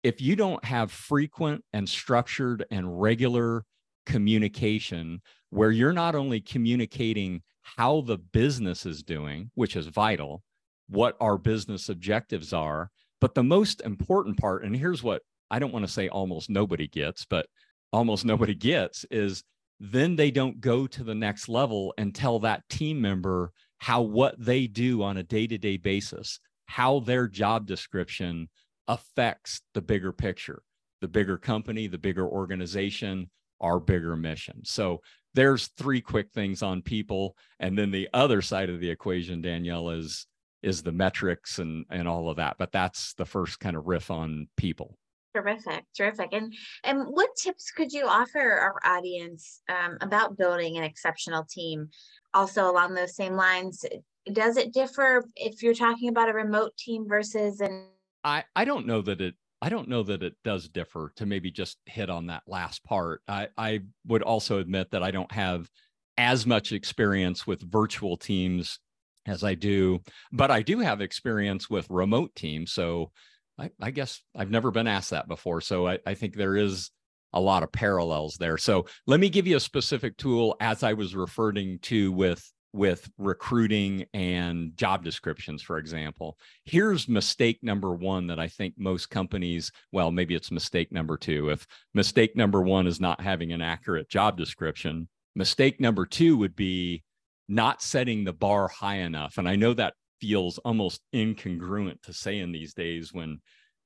If 0.03 0.21
you 0.21 0.35
don't 0.35 0.63
have 0.63 0.91
frequent 0.91 1.65
and 1.73 1.89
structured 1.89 2.63
and 2.69 3.01
regular 3.01 3.65
communication 4.05 5.21
where 5.49 5.71
you're 5.71 5.93
not 5.93 6.13
only 6.13 6.41
communicating 6.41 7.41
how 7.61 8.01
the 8.01 8.19
business 8.19 8.85
is 8.85 9.01
doing, 9.01 9.49
which 9.55 9.75
is 9.75 9.87
vital, 9.87 10.43
what 10.89 11.17
our 11.19 11.39
business 11.39 11.89
objectives 11.89 12.53
are, 12.53 12.91
but 13.19 13.33
the 13.33 13.43
most 13.43 13.81
important 13.81 14.37
part, 14.37 14.63
and 14.63 14.75
here's 14.75 15.01
what 15.01 15.23
I 15.49 15.57
don't 15.57 15.73
want 15.73 15.85
to 15.87 15.91
say 15.91 16.07
almost 16.07 16.51
nobody 16.51 16.87
gets, 16.87 17.25
but 17.25 17.47
almost 17.91 18.25
nobody 18.31 18.53
gets 18.53 19.05
is 19.09 19.43
then 19.79 20.15
they 20.15 20.31
don't 20.31 20.59
go 20.59 20.87
to 20.87 21.03
the 21.03 21.15
next 21.15 21.47
level 21.47 21.93
and 21.97 22.13
tell 22.13 22.39
that 22.39 22.67
team 22.69 23.01
member 23.01 23.51
how 23.77 24.01
what 24.01 24.35
they 24.37 24.67
do 24.67 25.01
on 25.01 25.17
a 25.17 25.23
day-to-day 25.23 25.77
basis 25.77 26.39
how 26.65 26.99
their 26.99 27.27
job 27.27 27.65
description 27.65 28.47
affects 28.87 29.61
the 29.73 29.81
bigger 29.81 30.11
picture. 30.11 30.61
The 31.01 31.07
bigger 31.07 31.37
company 31.37 31.87
the 31.87 31.97
bigger 31.97 32.27
organization 32.27 33.29
our 33.61 33.79
bigger 33.79 34.15
mission. 34.15 34.61
So 34.63 35.01
there's 35.33 35.67
three 35.77 35.99
quick 35.99 36.31
things 36.31 36.61
on 36.63 36.81
people. 36.81 37.35
And 37.59 37.77
then 37.77 37.91
the 37.91 38.07
other 38.13 38.41
side 38.41 38.69
of 38.69 38.79
the 38.79 38.89
equation 38.89 39.41
danielle 39.41 39.89
is 39.89 40.27
is 40.61 40.83
the 40.83 40.91
metrics 40.91 41.59
and 41.59 41.85
and 41.89 42.07
all 42.07 42.29
of 42.29 42.37
that. 42.37 42.57
But 42.57 42.71
that's 42.71 43.13
the 43.15 43.25
first 43.25 43.59
kind 43.59 43.75
of 43.75 43.87
riff 43.87 44.11
on 44.11 44.47
people 44.57 44.97
Terrific, 45.35 45.85
terrific. 45.95 46.29
And 46.33 46.53
and 46.83 47.05
what 47.05 47.29
tips 47.35 47.71
could 47.71 47.91
you 47.91 48.07
offer 48.07 48.39
our 48.39 48.79
audience 48.83 49.61
um, 49.69 49.97
about 50.01 50.37
building 50.37 50.77
an 50.77 50.83
exceptional 50.83 51.45
team? 51.49 51.89
Also 52.33 52.69
along 52.69 52.95
those 52.95 53.15
same 53.15 53.33
lines, 53.33 53.85
does 54.33 54.57
it 54.57 54.73
differ 54.73 55.23
if 55.35 55.61
you're 55.61 55.75
talking 55.75 56.09
about 56.09 56.29
a 56.29 56.33
remote 56.33 56.75
team 56.77 57.07
versus 57.07 57.61
an? 57.61 57.85
I 58.23 58.43
I 58.55 58.65
don't 58.65 58.87
know 58.87 59.01
that 59.03 59.21
it 59.21 59.35
I 59.61 59.69
don't 59.69 59.87
know 59.87 60.01
that 60.03 60.23
it 60.23 60.33
does 60.43 60.67
differ. 60.67 61.11
To 61.17 61.27
maybe 61.27 61.51
just 61.51 61.77
hit 61.85 62.09
on 62.09 62.27
that 62.27 62.43
last 62.47 62.83
part, 62.83 63.21
I 63.27 63.49
I 63.55 63.81
would 64.07 64.23
also 64.23 64.57
admit 64.57 64.89
that 64.91 65.03
I 65.03 65.11
don't 65.11 65.31
have 65.31 65.69
as 66.17 66.47
much 66.47 66.71
experience 66.71 67.45
with 67.45 67.61
virtual 67.61 68.17
teams 68.17 68.79
as 69.27 69.43
I 69.43 69.53
do, 69.53 70.01
but 70.31 70.49
I 70.49 70.63
do 70.63 70.79
have 70.79 71.01
experience 71.01 71.69
with 71.69 71.89
remote 71.89 72.33
teams. 72.35 72.71
So 72.71 73.11
I, 73.59 73.71
I 73.81 73.91
guess 73.91 74.21
I've 74.35 74.51
never 74.51 74.71
been 74.71 74.87
asked 74.87 75.09
that 75.09 75.27
before. 75.27 75.61
So 75.61 75.87
I, 75.87 75.99
I 76.05 76.13
think 76.13 76.35
there 76.35 76.55
is 76.55 76.91
a 77.33 77.39
lot 77.39 77.63
of 77.63 77.71
parallels 77.71 78.37
there. 78.39 78.57
So 78.57 78.85
let 79.05 79.19
me 79.19 79.29
give 79.29 79.45
you 79.45 79.57
a 79.57 79.61
specific 79.61 80.17
tool 80.17 80.55
as 80.59 80.83
I 80.83 80.93
was 80.93 81.15
referring 81.15 81.79
to 81.83 82.11
with 82.11 82.43
with 82.71 83.09
recruiting 83.17 84.05
and 84.13 84.77
job 84.77 85.03
descriptions, 85.03 85.61
for 85.63 85.79
example. 85.79 86.37
Here's 86.65 87.09
mistake 87.09 87.59
number 87.63 87.95
one 87.95 88.27
that 88.27 88.39
I 88.39 88.47
think 88.47 88.75
most 88.77 89.09
companies, 89.09 89.71
well, 89.91 90.11
maybe 90.11 90.35
it's 90.35 90.51
mistake 90.51 90.91
number 90.91 91.17
two. 91.17 91.49
If 91.49 91.65
mistake 91.95 92.35
number 92.35 92.61
one 92.61 92.85
is 92.85 92.99
not 92.99 93.21
having 93.21 93.51
an 93.51 93.61
accurate 93.61 94.07
job 94.07 94.37
description, 94.37 95.07
mistake 95.35 95.81
number 95.81 96.05
two 96.05 96.37
would 96.37 96.55
be 96.55 97.03
not 97.47 97.81
setting 97.81 98.23
the 98.23 98.33
bar 98.33 98.67
high 98.67 98.97
enough. 98.97 99.39
And 99.39 99.49
I 99.49 99.55
know 99.55 99.73
that 99.73 99.95
feels 100.19 100.57
almost 100.59 101.01
incongruent 101.13 102.01
to 102.03 102.13
say 102.13 102.39
in 102.39 102.51
these 102.51 102.73
days 102.73 103.13
when 103.13 103.39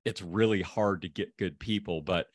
it's 0.05 0.21
really 0.21 0.61
hard 0.61 1.01
to 1.03 1.09
get 1.09 1.37
good 1.37 1.59
people. 1.59 2.01
But 2.01 2.27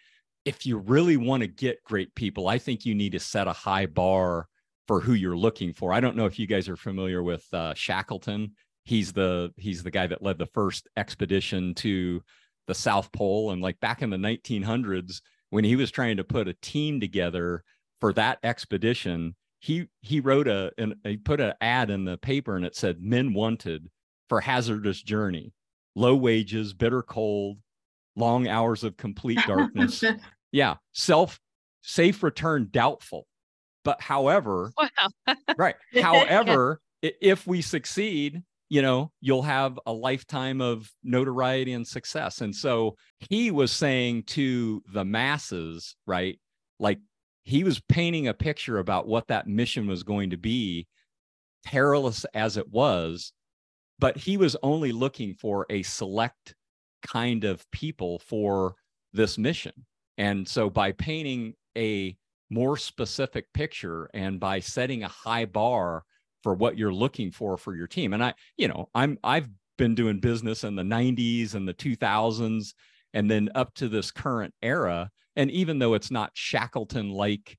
if 0.45 0.65
you 0.65 0.79
really 0.79 1.17
want 1.17 1.43
to 1.43 1.47
get 1.47 1.85
great 1.85 2.15
people, 2.15 2.49
I 2.49 2.59
think 2.59 2.87
you 2.87 2.95
need 2.95 3.13
to 3.13 3.21
set 3.21 3.49
a 3.49 3.53
high 3.53 3.87
bar 3.87 4.47
for 4.87 5.01
who 5.01 5.13
you're 5.13 5.37
looking 5.37 5.75
for. 5.75 5.93
I 5.93 6.01
don't 6.01 6.17
know 6.17 6.25
if 6.25 6.39
you 6.39 6.47
guys 6.47 6.69
are 6.69 6.77
familiar 6.77 7.23
with 7.23 7.45
uh, 7.53 7.75
Shackleton. 7.75 8.53
He's 8.85 9.13
the 9.13 9.53
he's 9.59 9.83
the 9.83 9.91
guy 9.91 10.07
that 10.07 10.23
led 10.23 10.39
the 10.39 10.47
first 10.47 10.89
expedition 10.97 11.75
to 11.77 12.23
the 12.67 12.75
South 12.75 13.13
Pole, 13.13 13.51
and 13.51 13.61
like 13.61 13.79
back 13.81 14.01
in 14.01 14.09
the 14.09 14.17
1900s, 14.17 15.21
when 15.51 15.65
he 15.65 15.77
was 15.77 15.91
trying 15.91 16.17
to 16.17 16.25
put 16.25 16.49
a 16.49 16.55
team 16.55 17.01
together 17.01 17.63
for 18.01 18.15
that 18.15 18.39
expedition, 18.43 19.35
he 19.61 19.89
he 20.03 20.21
wrote 20.21 20.49
a 20.49 20.73
and 20.79 20.95
he 21.05 21.17
put 21.17 21.41
an 21.41 21.55
ad 21.61 21.91
in 21.91 22.05
the 22.05 22.17
paper 22.17 22.57
and 22.57 22.65
it 22.65 22.77
said 22.77 23.03
men 23.03 23.35
wanted 23.35 23.89
for 24.29 24.41
hazardous 24.41 25.03
journey. 25.03 25.53
Low 25.95 26.15
wages 26.15 26.75
bitter 26.75 27.03
cold 27.03 27.59
long 28.17 28.49
hours 28.49 28.85
of 28.85 28.97
complete 28.97 29.41
darkness. 29.47 30.03
Yeah 30.51 30.77
self 30.95 31.39
safe 31.83 32.23
return 32.23 32.69
doubtful. 32.71 33.27
But 33.85 34.01
however 34.01 34.73
wow. 34.79 35.35
right. 35.59 35.77
However 36.01 36.81
if 37.03 37.47
we 37.47 37.61
succeed 37.61 38.43
you 38.71 38.83
know 38.83 39.11
you'll 39.21 39.43
have 39.43 39.79
a 39.87 39.93
lifetime 39.93 40.63
of 40.63 40.91
notoriety 41.05 41.75
and 41.75 41.87
success. 41.87 42.41
And 42.41 42.55
so 42.55 42.97
he 43.19 43.51
was 43.51 43.71
saying 43.73 44.23
to 44.29 44.83
the 44.91 45.05
masses 45.05 45.97
right 46.07 46.39
like 46.79 46.99
he 47.49 47.65
was 47.65 47.81
painting 47.89 48.29
a 48.29 48.35
picture 48.35 48.79
about 48.79 49.09
what 49.09 49.29
that 49.29 49.47
mission 49.47 49.87
was 49.87 50.03
going 50.03 50.29
to 50.31 50.37
be, 50.37 50.87
perilous 51.65 52.27
as 52.35 52.59
it 52.59 52.71
was, 52.71 53.33
but 53.99 54.19
he 54.19 54.37
was 54.37 54.55
only 54.63 54.93
looking 54.93 55.33
for 55.33 55.65
a 55.71 55.83
select 55.83 56.55
kind 57.07 57.45
of 57.45 57.65
people 57.71 58.19
for 58.19 58.75
this 59.15 59.39
mission. 59.39 59.73
And 60.19 60.47
so 60.47 60.69
by 60.69 60.93
painting 60.93 61.55
a 61.75 62.19
more 62.51 62.77
specific 62.77 63.51
picture 63.55 64.11
and 64.13 64.39
by 64.39 64.61
setting 64.61 65.03
a 65.03 65.09
high 65.09 65.47
bar 65.47 66.05
for 66.43 66.53
what 66.53 66.77
you're 66.77 66.93
looking 66.93 67.31
for 67.31 67.57
for 67.57 67.75
your 67.75 67.87
team. 67.87 68.13
And 68.13 68.23
I, 68.23 68.35
you 68.59 68.69
know, 68.69 68.91
I'm 68.95 69.19
I've 69.25 69.49
been 69.79 69.95
doing 69.95 70.21
business 70.21 70.65
in 70.65 70.77
the 70.77 70.83
90s 70.83 71.55
and 71.55 71.67
the 71.67 71.73
2000s 71.73 72.75
and 73.15 73.31
then 73.31 73.49
up 73.55 73.73
to 73.77 73.89
this 73.89 74.11
current 74.11 74.53
era 74.61 75.11
and 75.39 75.53
even 75.53 75.79
though 75.79 75.95
it's 75.95 76.11
not 76.11 76.33
Shackleton 76.35 77.11
like 77.11 77.57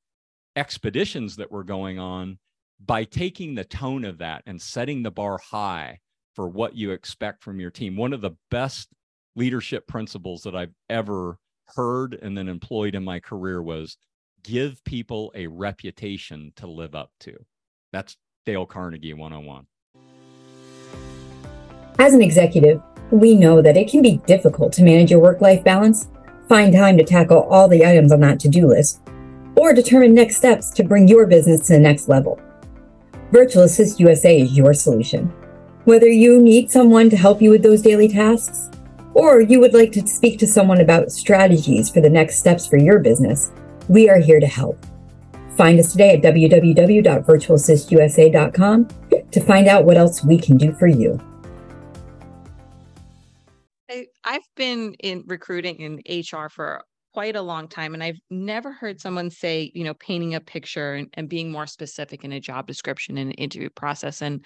expeditions 0.58 1.38
that 1.38 1.50
were 1.50 1.64
going 1.64 1.98
on, 1.98 2.38
by 2.86 3.06
taking 3.06 3.56
the 3.56 3.64
tone 3.64 4.04
of 4.04 4.18
that 4.18 4.44
and 4.46 4.62
setting 4.62 5.02
the 5.02 5.12
bar 5.12 5.40
high 5.50 6.00
for 6.36 6.50
what 6.50 6.76
you 6.76 6.92
expect 6.92 7.42
from 7.42 7.60
your 7.60 7.72
team, 7.72 7.96
one 7.96 8.12
of 8.12 8.20
the 8.20 8.36
best 8.52 8.90
leadership 9.38 9.88
principles 9.88 10.42
that 10.44 10.56
I've 10.56 10.74
ever 10.90 11.38
heard 11.76 12.20
and 12.22 12.38
then 12.38 12.50
employed 12.50 12.96
in 12.96 13.04
my 13.04 13.22
career 13.22 13.64
was 13.64 13.98
give 14.44 14.84
people 14.84 15.32
a 15.34 15.48
reputation 15.48 16.52
to 16.58 16.68
live 16.68 16.96
up 16.96 17.12
to. 17.22 17.34
That's 17.94 18.18
Dale 18.46 18.66
Carnegie 18.66 19.14
101. 19.14 19.66
As 21.98 22.14
an 22.14 22.22
executive, 22.22 22.82
we 23.12 23.36
know 23.36 23.62
that 23.62 23.78
it 23.78 23.90
can 23.90 24.02
be 24.02 24.18
difficult 24.26 24.74
to 24.74 24.84
manage 24.84 25.12
your 25.12 25.20
work 25.22 25.40
life 25.40 25.64
balance 25.64 26.08
find 26.50 26.74
time 26.74 26.98
to 26.98 27.06
tackle 27.06 27.44
all 27.44 27.70
the 27.70 27.86
items 27.86 28.12
on 28.12 28.20
that 28.22 28.40
to 28.42 28.50
do 28.50 28.68
list, 28.68 29.00
or 29.56 29.72
determine 29.72 30.14
next 30.14 30.36
steps 30.38 30.72
to 30.72 30.84
bring 30.84 31.08
your 31.08 31.28
business 31.28 31.68
to 31.68 31.74
the 31.74 31.80
next 31.80 32.10
level. 32.10 32.42
Virtual 33.32 33.62
Assist 33.64 34.00
USA 34.00 34.42
is 34.42 34.58
your 34.58 34.74
solution. 34.74 35.32
Whether 35.86 36.08
you 36.08 36.42
need 36.42 36.72
someone 36.72 37.12
to 37.12 37.18
help 37.18 37.40
you 37.42 37.52
with 37.52 37.64
those 37.64 37.84
daily 37.84 38.08
tasks, 38.08 38.70
or 39.14 39.42
you 39.42 39.60
would 39.60 39.74
like 39.74 39.92
to 39.94 40.06
speak 40.08 40.40
to 40.40 40.48
someone 40.48 40.82
about 40.82 41.12
strategies 41.12 41.90
for 41.90 42.00
the 42.02 42.10
next 42.10 42.40
steps 42.40 42.66
for 42.66 42.78
your 42.78 42.98
business, 43.00 43.52
we 43.88 44.10
are 44.10 44.20
here 44.20 44.40
to 44.40 44.48
help. 44.48 44.84
Find 45.56 45.80
us 45.80 45.92
today 45.92 46.16
at 46.16 46.24
www.virtualassistusa.com 46.24 48.88
to 49.32 49.42
find 49.42 49.68
out 49.68 49.86
what 49.86 49.98
else 49.98 50.24
we 50.24 50.38
can 50.38 50.58
do 50.58 50.72
for 50.74 50.88
you. 50.88 51.20
I've 54.24 54.48
been 54.56 54.94
in 54.96 55.24
recruiting 55.28 55.78
in 55.78 56.24
HR 56.24 56.50
for 56.50 56.84
quite 57.14 57.36
a 57.36 57.42
long 57.42 57.68
time 57.68 57.94
and 57.94 58.04
I've 58.04 58.20
never 58.30 58.72
heard 58.72 59.02
someone 59.02 59.30
say, 59.30 59.72
you 59.74 59.84
know, 59.84 59.94
painting 59.96 60.36
a 60.36 60.42
picture 60.42 60.94
and, 60.94 61.10
and 61.16 61.28
being 61.28 61.52
more 61.52 61.68
specific 61.68 62.24
in 62.24 62.32
a 62.32 62.40
job 62.40 62.68
description 62.68 63.18
and 63.18 63.34
interview 63.38 63.70
process. 63.70 64.22
And 64.22 64.46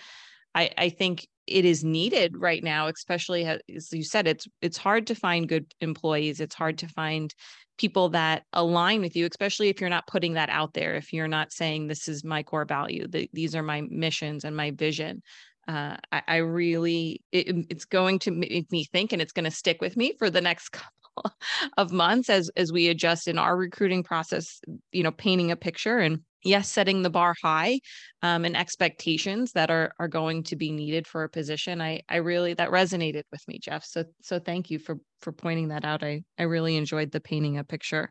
I, 0.56 0.70
I 0.78 0.90
think 0.90 1.28
it 1.46 1.66
is 1.66 1.84
needed 1.84 2.38
right 2.38 2.64
now, 2.64 2.88
especially 2.88 3.46
as 3.46 3.92
you 3.92 4.04
said, 4.04 4.28
it's 4.28 4.48
it's 4.62 4.78
hard 4.78 5.08
to 5.08 5.16
find 5.16 5.50
good 5.50 5.66
employees. 5.82 6.40
It's 6.40 6.56
hard 6.56 6.78
to 6.80 6.88
find 6.88 7.34
people 7.78 8.10
that 8.10 8.44
align 8.54 9.02
with 9.02 9.16
you, 9.16 9.28
especially 9.30 9.70
if 9.70 9.82
you're 9.82 9.90
not 9.90 10.08
putting 10.08 10.34
that 10.34 10.50
out 10.50 10.74
there. 10.74 10.96
If 10.96 11.12
you're 11.12 11.28
not 11.28 11.52
saying 11.52 11.88
this 11.88 12.08
is 12.08 12.24
my 12.24 12.44
core 12.44 12.66
value, 12.66 13.08
the, 13.08 13.30
these 13.34 13.56
are 13.56 13.64
my 13.64 13.82
missions 13.90 14.46
and 14.46 14.56
my 14.56 14.72
vision 14.72 15.22
uh, 15.68 15.98
I, 16.12 16.22
I, 16.28 16.36
really 16.38 17.22
it, 17.32 17.66
it's 17.70 17.86
going 17.86 18.20
to 18.20 18.32
make 18.32 18.72
me 18.72 18.86
think 18.86 19.14
and 19.14 19.22
it's 19.22 19.32
going 19.32 19.46
to 19.46 19.52
stick 19.52 19.82
with 19.82 19.96
me 19.96 20.14
for 20.18 20.30
the 20.30 20.42
next 20.42 20.70
couple 20.72 21.32
of 21.78 21.92
months 21.92 22.30
as 22.30 22.50
as 22.58 22.72
we 22.72 22.90
adjust 22.90 23.28
in 23.28 23.38
our 23.38 23.56
recruiting 23.56 24.04
process 24.04 24.60
you 24.92 25.04
know 25.04 25.12
painting 25.12 25.52
a 25.52 25.56
picture 25.56 26.00
and 26.00 26.20
yes 26.44 26.70
setting 26.70 27.02
the 27.02 27.10
bar 27.10 27.36
high 27.42 27.80
um, 28.22 28.46
and 28.46 28.58
expectations 28.58 29.52
that 29.54 29.70
are 29.70 29.94
are 30.00 30.08
going 30.08 30.44
to 30.44 30.56
be 30.56 30.72
needed 30.72 31.08
for 31.08 31.24
a 31.24 31.30
position. 31.30 31.82
I 31.82 32.02
i 32.10 32.18
really 32.18 32.54
that 32.56 32.72
resonated 32.72 33.24
with 33.32 33.48
me 33.48 33.60
jeff. 33.60 33.86
So 33.86 34.06
so 34.22 34.40
thank 34.40 34.70
you 34.70 34.80
for 34.80 34.98
for 35.22 35.32
pointing 35.32 35.70
that 35.70 35.86
out. 35.86 36.04
I 36.04 36.24
i 36.38 36.44
really 36.44 36.76
enjoyed 36.76 37.12
the 37.12 37.22
painting 37.22 37.58
a 37.58 37.64
picture 37.64 38.10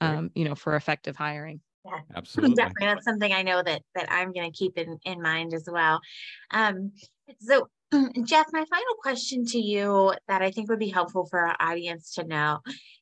um, 0.00 0.30
you 0.34 0.44
know 0.44 0.54
for 0.54 0.76
effective 0.76 1.16
hiring 1.16 1.60
yeah, 1.84 2.00
absolutely. 2.16 2.54
Definitely, 2.54 2.86
that's 2.86 3.04
something 3.04 3.32
I 3.32 3.42
know 3.42 3.62
that 3.62 3.82
that 3.94 4.10
I'm 4.10 4.32
going 4.32 4.50
to 4.50 4.56
keep 4.56 4.78
in 4.78 4.98
in 5.04 5.22
mind 5.22 5.54
as 5.54 5.68
well. 5.70 6.00
Um, 6.50 6.92
so 7.40 7.68
Jeff, 8.24 8.46
my 8.52 8.64
final 8.64 8.94
question 9.02 9.44
to 9.46 9.58
you 9.58 10.14
that 10.28 10.42
I 10.42 10.50
think 10.50 10.68
would 10.68 10.78
be 10.78 10.88
helpful 10.88 11.26
for 11.26 11.40
our 11.40 11.56
audience 11.60 12.14
to 12.14 12.24
know 12.24 12.60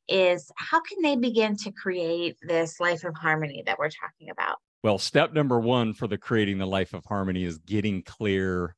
is 0.09 0.51
how 0.57 0.81
can 0.81 1.03
they 1.03 1.17
begin 1.17 1.57
to 1.57 1.73
create 1.73 2.37
this 2.43 2.81
life 2.81 3.05
of 3.05 3.15
harmony 3.15 3.63
that 3.67 3.79
we're 3.79 3.89
talking 3.89 4.31
about? 4.31 4.57
Well, 4.83 4.99
step 4.99 5.33
number 5.33 5.61
one 5.61 5.95
for 5.95 6.09
the 6.09 6.19
creating 6.19 6.59
the 6.59 6.67
life 6.67 6.93
of 6.93 7.05
harmony 7.05 7.45
is 7.45 7.59
getting 7.59 8.03
clear 8.03 8.75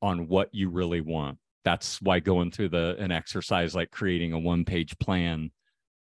on 0.00 0.28
what 0.28 0.54
you 0.54 0.70
really 0.70 1.00
want. 1.00 1.38
That's 1.64 2.00
why 2.00 2.20
going 2.20 2.52
through 2.52 2.70
the 2.70 2.96
an 2.98 3.10
exercise 3.10 3.74
like 3.74 3.90
creating 3.90 4.32
a 4.32 4.38
one-page 4.38 4.98
plan 4.98 5.50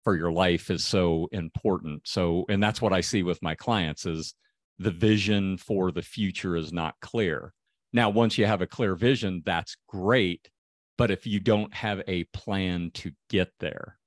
for 0.10 0.18
your 0.18 0.32
life 0.32 0.72
is 0.72 0.84
so 0.84 1.30
important. 1.32 2.02
So, 2.08 2.44
and 2.50 2.64
that's 2.64 2.82
what 2.82 2.94
I 2.94 3.02
see 3.02 3.22
with 3.22 3.44
my 3.44 3.54
clients 3.54 4.08
is 4.08 4.34
the 4.80 4.90
vision 4.90 5.56
for 5.56 5.92
the 5.92 6.02
future 6.02 6.56
is 6.56 6.74
not 6.74 6.96
clear. 7.00 7.54
Now, 7.94 8.10
once 8.10 8.36
you 8.36 8.48
have 8.48 8.64
a 8.64 8.68
clear 8.68 8.96
vision, 8.96 9.44
that's 9.46 9.78
great. 9.88 10.50
But 10.98 11.12
if 11.12 11.28
you 11.28 11.40
don't 11.40 11.72
have 11.76 12.02
a 12.08 12.24
plan 12.34 12.90
to 12.96 13.12
get 13.30 13.52
there, 13.60 14.00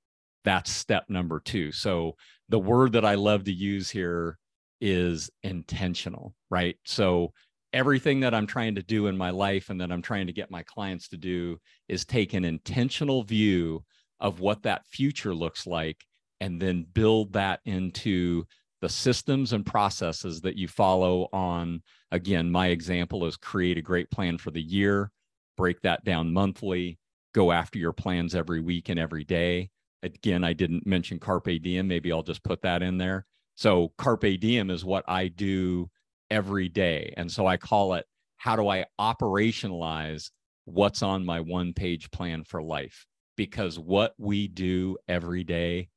that's 0.42 0.72
step 0.72 1.04
number 1.08 1.38
two. 1.38 1.70
So, 1.70 2.16
the 2.48 2.58
word 2.58 2.94
that 2.94 3.04
I 3.04 3.14
love 3.14 3.44
to 3.44 3.52
use 3.52 3.88
here 3.88 4.38
is 4.80 5.30
intentional, 5.44 6.34
right? 6.50 6.74
So, 6.84 7.32
everything 7.72 8.18
that 8.20 8.34
I'm 8.34 8.48
trying 8.48 8.74
to 8.74 8.82
do 8.82 9.06
in 9.06 9.16
my 9.16 9.30
life 9.30 9.70
and 9.70 9.80
that 9.80 9.92
I'm 9.92 10.02
trying 10.02 10.26
to 10.26 10.32
get 10.32 10.50
my 10.50 10.64
clients 10.64 11.06
to 11.10 11.16
do 11.16 11.58
is 11.88 12.04
take 12.04 12.34
an 12.34 12.44
intentional 12.44 13.22
view 13.22 13.84
of 14.22 14.40
what 14.40 14.62
that 14.62 14.86
future 14.86 15.34
looks 15.34 15.66
like 15.66 16.06
and 16.40 16.62
then 16.62 16.86
build 16.94 17.34
that 17.34 17.60
into 17.66 18.44
the 18.80 18.88
systems 18.88 19.52
and 19.52 19.66
processes 19.66 20.40
that 20.40 20.56
you 20.56 20.68
follow 20.68 21.28
on. 21.32 21.82
Again 22.10 22.50
my 22.50 22.68
example 22.68 23.26
is 23.26 23.36
create 23.36 23.76
a 23.76 23.82
great 23.82 24.10
plan 24.10 24.38
for 24.38 24.50
the 24.50 24.62
year 24.62 25.10
break 25.58 25.82
that 25.82 26.02
down 26.02 26.32
monthly 26.32 26.98
go 27.34 27.52
after 27.52 27.78
your 27.78 27.92
plans 27.92 28.34
every 28.34 28.60
week 28.60 28.88
and 28.88 28.98
every 28.98 29.24
day. 29.24 29.70
Again 30.02 30.44
i 30.44 30.52
didn't 30.52 30.86
mention 30.86 31.18
carpe 31.18 31.60
diem 31.62 31.86
maybe 31.88 32.12
i'll 32.12 32.22
just 32.22 32.44
put 32.44 32.62
that 32.62 32.82
in 32.82 32.96
there. 32.96 33.26
So 33.56 33.92
carpe 33.98 34.40
diem 34.40 34.70
is 34.70 34.84
what 34.84 35.04
i 35.08 35.28
do 35.28 35.90
every 36.30 36.68
day 36.68 37.12
and 37.16 37.30
so 37.30 37.46
i 37.46 37.56
call 37.56 37.94
it 37.94 38.06
how 38.36 38.56
do 38.56 38.66
i 38.68 38.86
operationalize 39.00 40.30
what's 40.64 41.02
on 41.02 41.24
my 41.24 41.40
one 41.40 41.72
page 41.72 42.10
plan 42.10 42.42
for 42.44 42.62
life 42.62 43.06
because 43.36 43.78
what 43.78 44.14
we 44.18 44.48
do 44.48 44.96
every 45.08 45.44
day 45.44 45.88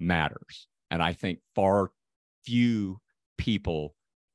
matters. 0.00 0.68
And 0.90 1.02
I 1.02 1.12
think 1.12 1.40
far 1.54 1.90
few 2.44 2.98
people 3.36 3.94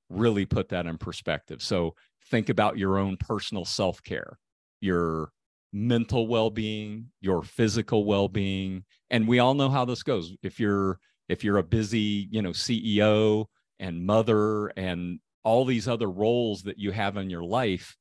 really 0.09 0.45
put 0.45 0.69
that 0.69 0.85
in 0.85 0.97
perspective. 0.97 1.61
So 1.61 1.95
think 2.29 2.49
about 2.49 2.77
your 2.77 2.97
own 2.97 3.17
personal 3.17 3.65
self 3.65 4.03
care, 4.03 4.37
your 4.81 5.31
mental 5.71 6.27
well 6.27 6.49
being, 6.49 7.07
your 7.21 7.43
physical 7.43 8.05
well 8.05 8.27
being. 8.27 8.85
And 9.09 9.27
we 9.27 9.39
all 9.39 9.53
know 9.53 9.69
how 9.69 9.85
this 9.85 10.03
goes. 10.03 10.35
If 10.43 10.59
you're 10.59 10.99
if 11.29 11.43
you're 11.43 11.57
a 11.57 11.63
busy, 11.63 12.27
you 12.31 12.41
know, 12.41 12.51
CEO 12.51 13.45
and 13.79 14.05
mother 14.05 14.67
and 14.67 15.19
all 15.43 15.65
these 15.65 15.87
other 15.87 16.09
roles 16.09 16.63
that 16.63 16.77
you 16.77 16.91
have 16.91 17.17
in 17.17 17.29
your 17.29 17.43
life, 17.43 17.95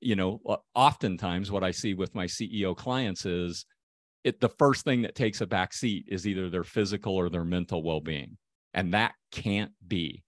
you 0.00 0.16
know, 0.16 0.40
oftentimes 0.74 1.50
what 1.50 1.64
I 1.64 1.70
see 1.70 1.94
with 1.94 2.14
my 2.14 2.26
CEO 2.26 2.76
clients 2.76 3.24
is 3.26 3.66
it 4.24 4.40
the 4.40 4.48
first 4.48 4.84
thing 4.84 5.02
that 5.02 5.14
takes 5.14 5.40
a 5.40 5.46
back 5.46 5.72
seat 5.72 6.04
is 6.08 6.26
either 6.26 6.50
their 6.50 6.64
physical 6.64 7.14
or 7.14 7.28
their 7.28 7.44
mental 7.44 7.82
well-being. 7.82 8.36
And 8.74 8.92
that 8.92 9.14
can't 9.32 9.72
be. 9.86 10.22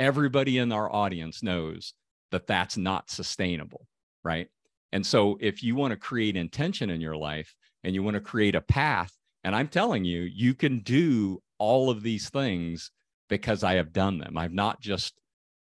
Everybody 0.00 0.58
in 0.58 0.72
our 0.72 0.92
audience 0.92 1.42
knows 1.42 1.94
that 2.32 2.46
that's 2.46 2.76
not 2.76 3.10
sustainable, 3.10 3.86
right? 4.24 4.48
And 4.92 5.04
so 5.04 5.38
if 5.40 5.62
you 5.62 5.76
want 5.76 5.92
to 5.92 5.96
create 5.96 6.36
intention 6.36 6.90
in 6.90 7.00
your 7.00 7.16
life 7.16 7.54
and 7.84 7.94
you 7.94 8.02
want 8.02 8.14
to 8.14 8.20
create 8.20 8.54
a 8.54 8.60
path, 8.60 9.12
and 9.44 9.54
I'm 9.54 9.68
telling 9.68 10.04
you, 10.04 10.22
you 10.22 10.54
can 10.54 10.80
do 10.80 11.40
all 11.58 11.90
of 11.90 12.02
these 12.02 12.30
things 12.30 12.90
because 13.28 13.62
I 13.62 13.74
have 13.74 13.92
done 13.92 14.18
them. 14.18 14.36
I've 14.36 14.52
not 14.52 14.80
just 14.80 15.14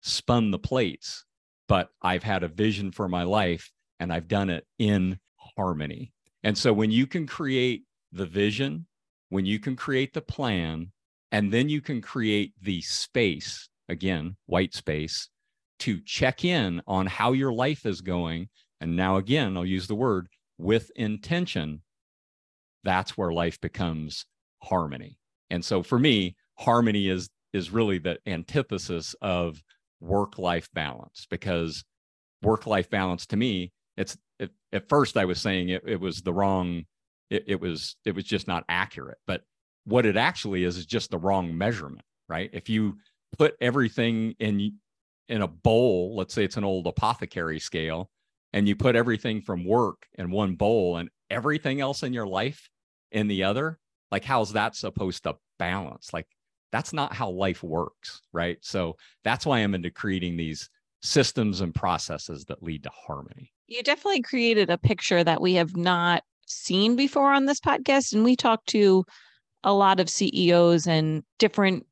spun 0.02 0.50
the 0.50 0.58
plates, 0.58 1.25
but 1.68 1.90
I've 2.02 2.22
had 2.22 2.42
a 2.42 2.48
vision 2.48 2.92
for 2.92 3.08
my 3.08 3.22
life 3.22 3.70
and 3.98 4.12
I've 4.12 4.28
done 4.28 4.50
it 4.50 4.66
in 4.78 5.18
harmony. 5.56 6.12
And 6.42 6.56
so 6.56 6.72
when 6.72 6.90
you 6.90 7.06
can 7.06 7.26
create 7.26 7.84
the 8.12 8.26
vision, 8.26 8.86
when 9.30 9.46
you 9.46 9.58
can 9.58 9.76
create 9.76 10.12
the 10.14 10.20
plan, 10.20 10.92
and 11.32 11.52
then 11.52 11.68
you 11.68 11.80
can 11.80 12.00
create 12.00 12.52
the 12.62 12.80
space, 12.82 13.68
again, 13.88 14.36
white 14.46 14.74
space, 14.74 15.28
to 15.80 16.00
check 16.00 16.44
in 16.44 16.80
on 16.86 17.06
how 17.06 17.32
your 17.32 17.52
life 17.52 17.84
is 17.84 18.00
going. 18.00 18.48
And 18.80 18.96
now, 18.96 19.16
again, 19.16 19.56
I'll 19.56 19.66
use 19.66 19.86
the 19.86 19.94
word 19.94 20.28
with 20.58 20.90
intention. 20.96 21.82
That's 22.84 23.16
where 23.18 23.32
life 23.32 23.60
becomes 23.60 24.24
harmony. 24.62 25.18
And 25.50 25.64
so 25.64 25.82
for 25.82 25.98
me, 25.98 26.36
harmony 26.54 27.08
is 27.08 27.28
is 27.52 27.70
really 27.70 27.98
the 27.98 28.18
antithesis 28.26 29.14
of 29.22 29.62
work 30.06 30.38
life 30.38 30.68
balance 30.72 31.26
because 31.30 31.84
work 32.42 32.66
life 32.66 32.88
balance 32.90 33.26
to 33.26 33.36
me 33.36 33.72
it's 33.96 34.16
it, 34.38 34.50
at 34.72 34.88
first 34.88 35.16
I 35.16 35.24
was 35.24 35.40
saying 35.40 35.70
it, 35.70 35.82
it 35.86 36.00
was 36.00 36.22
the 36.22 36.32
wrong, 36.32 36.84
it, 37.30 37.44
it 37.46 37.60
was 37.60 37.96
it 38.04 38.14
was 38.14 38.24
just 38.24 38.46
not 38.46 38.64
accurate. 38.68 39.18
But 39.26 39.42
what 39.84 40.06
it 40.06 40.16
actually 40.16 40.64
is 40.64 40.76
is 40.76 40.86
just 40.86 41.10
the 41.10 41.18
wrong 41.18 41.56
measurement, 41.56 42.04
right? 42.28 42.50
If 42.52 42.68
you 42.68 42.98
put 43.38 43.54
everything 43.60 44.34
in 44.38 44.78
in 45.28 45.42
a 45.42 45.48
bowl, 45.48 46.16
let's 46.16 46.34
say 46.34 46.44
it's 46.44 46.56
an 46.56 46.64
old 46.64 46.86
apothecary 46.86 47.58
scale, 47.58 48.10
and 48.52 48.68
you 48.68 48.76
put 48.76 48.96
everything 48.96 49.40
from 49.40 49.64
work 49.64 50.06
in 50.14 50.30
one 50.30 50.54
bowl 50.54 50.98
and 50.98 51.08
everything 51.30 51.80
else 51.80 52.02
in 52.02 52.12
your 52.12 52.26
life 52.26 52.68
in 53.10 53.28
the 53.28 53.44
other, 53.44 53.78
like 54.10 54.24
how's 54.24 54.52
that 54.52 54.76
supposed 54.76 55.24
to 55.24 55.34
balance? 55.58 56.12
Like 56.12 56.26
that's 56.72 56.92
not 56.92 57.12
how 57.12 57.30
life 57.30 57.62
works, 57.62 58.22
right? 58.32 58.58
So 58.60 58.96
that's 59.24 59.46
why 59.46 59.58
I'm 59.58 59.74
into 59.74 59.90
creating 59.90 60.36
these 60.36 60.68
systems 61.02 61.60
and 61.60 61.74
processes 61.74 62.44
that 62.46 62.62
lead 62.62 62.82
to 62.82 62.90
harmony. 62.90 63.52
You 63.68 63.82
definitely 63.82 64.22
created 64.22 64.70
a 64.70 64.78
picture 64.78 65.22
that 65.22 65.40
we 65.40 65.54
have 65.54 65.76
not 65.76 66.22
seen 66.46 66.96
before 66.96 67.32
on 67.32 67.46
this 67.46 67.60
podcast. 67.60 68.12
And 68.12 68.24
we 68.24 68.36
talked 68.36 68.68
to 68.68 69.04
a 69.64 69.72
lot 69.72 70.00
of 70.00 70.10
CEOs 70.10 70.86
and 70.86 71.22
different 71.38 71.86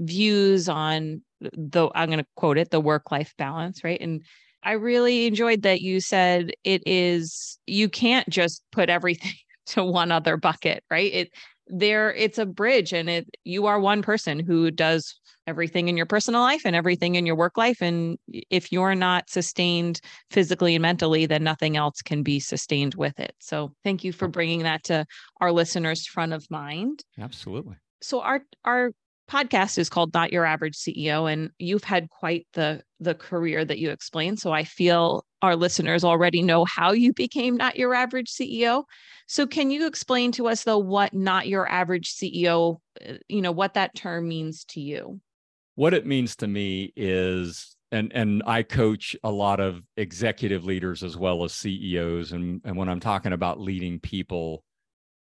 views 0.00 0.68
on 0.68 1.22
the, 1.40 1.90
I'm 1.94 2.08
going 2.08 2.18
to 2.18 2.26
quote 2.36 2.58
it, 2.58 2.70
the 2.70 2.80
work 2.80 3.10
life 3.10 3.34
balance, 3.36 3.84
right? 3.84 4.00
And 4.00 4.22
I 4.62 4.72
really 4.72 5.26
enjoyed 5.26 5.62
that 5.62 5.80
you 5.80 6.00
said 6.00 6.52
it 6.64 6.82
is, 6.86 7.58
you 7.66 7.88
can't 7.88 8.28
just 8.28 8.62
put 8.72 8.88
everything 8.88 9.34
to 9.66 9.84
one 9.84 10.12
other 10.12 10.36
bucket, 10.36 10.84
right? 10.90 11.12
It, 11.12 11.30
there 11.68 12.12
it's 12.14 12.38
a 12.38 12.46
bridge 12.46 12.92
and 12.92 13.08
it 13.08 13.28
you 13.44 13.66
are 13.66 13.80
one 13.80 14.02
person 14.02 14.38
who 14.38 14.70
does 14.70 15.20
everything 15.46 15.88
in 15.88 15.96
your 15.96 16.06
personal 16.06 16.40
life 16.40 16.62
and 16.64 16.76
everything 16.76 17.14
in 17.14 17.26
your 17.26 17.34
work 17.34 17.56
life 17.56 17.80
and 17.80 18.18
if 18.50 18.70
you're 18.70 18.94
not 18.94 19.28
sustained 19.28 20.00
physically 20.30 20.74
and 20.74 20.82
mentally 20.82 21.26
then 21.26 21.42
nothing 21.42 21.76
else 21.76 22.00
can 22.02 22.22
be 22.22 22.38
sustained 22.38 22.94
with 22.94 23.18
it. 23.18 23.34
So 23.40 23.72
thank 23.82 24.04
you 24.04 24.12
for 24.12 24.28
bringing 24.28 24.62
that 24.62 24.84
to 24.84 25.04
our 25.40 25.50
listeners 25.50 26.06
front 26.06 26.32
of 26.32 26.48
mind. 26.50 27.02
Absolutely. 27.18 27.76
So 28.00 28.20
our 28.20 28.42
our 28.64 28.92
podcast 29.30 29.78
is 29.78 29.88
called 29.88 30.12
not 30.12 30.32
your 30.32 30.44
average 30.44 30.76
ceo 30.76 31.32
and 31.32 31.50
you've 31.58 31.84
had 31.84 32.08
quite 32.10 32.46
the 32.52 32.82
the 33.00 33.14
career 33.14 33.64
that 33.64 33.78
you 33.78 33.90
explained 33.90 34.38
so 34.38 34.52
i 34.52 34.64
feel 34.64 35.24
our 35.40 35.56
listeners 35.56 36.04
already 36.04 36.42
know 36.42 36.64
how 36.64 36.92
you 36.92 37.12
became 37.12 37.56
not 37.56 37.76
your 37.76 37.94
average 37.94 38.30
ceo 38.30 38.84
so 39.26 39.46
can 39.46 39.70
you 39.70 39.86
explain 39.86 40.32
to 40.32 40.48
us 40.48 40.64
though 40.64 40.78
what 40.78 41.14
not 41.14 41.48
your 41.48 41.66
average 41.70 42.14
ceo 42.14 42.78
uh, 43.00 43.14
you 43.28 43.42
know 43.42 43.52
what 43.52 43.74
that 43.74 43.94
term 43.94 44.28
means 44.28 44.64
to 44.64 44.80
you? 44.80 45.20
What 45.74 45.94
it 45.94 46.06
means 46.06 46.36
to 46.36 46.46
me 46.46 46.92
is 46.96 47.76
and 47.90 48.12
and 48.14 48.42
I 48.46 48.62
coach 48.62 49.16
a 49.22 49.30
lot 49.30 49.60
of 49.60 49.84
executive 49.96 50.64
leaders 50.64 51.02
as 51.02 51.16
well 51.16 51.44
as 51.44 51.52
CEOs 51.54 52.32
and 52.32 52.60
and 52.64 52.76
when 52.76 52.88
I'm 52.88 53.00
talking 53.00 53.32
about 53.32 53.60
leading 53.60 54.00
people 54.00 54.64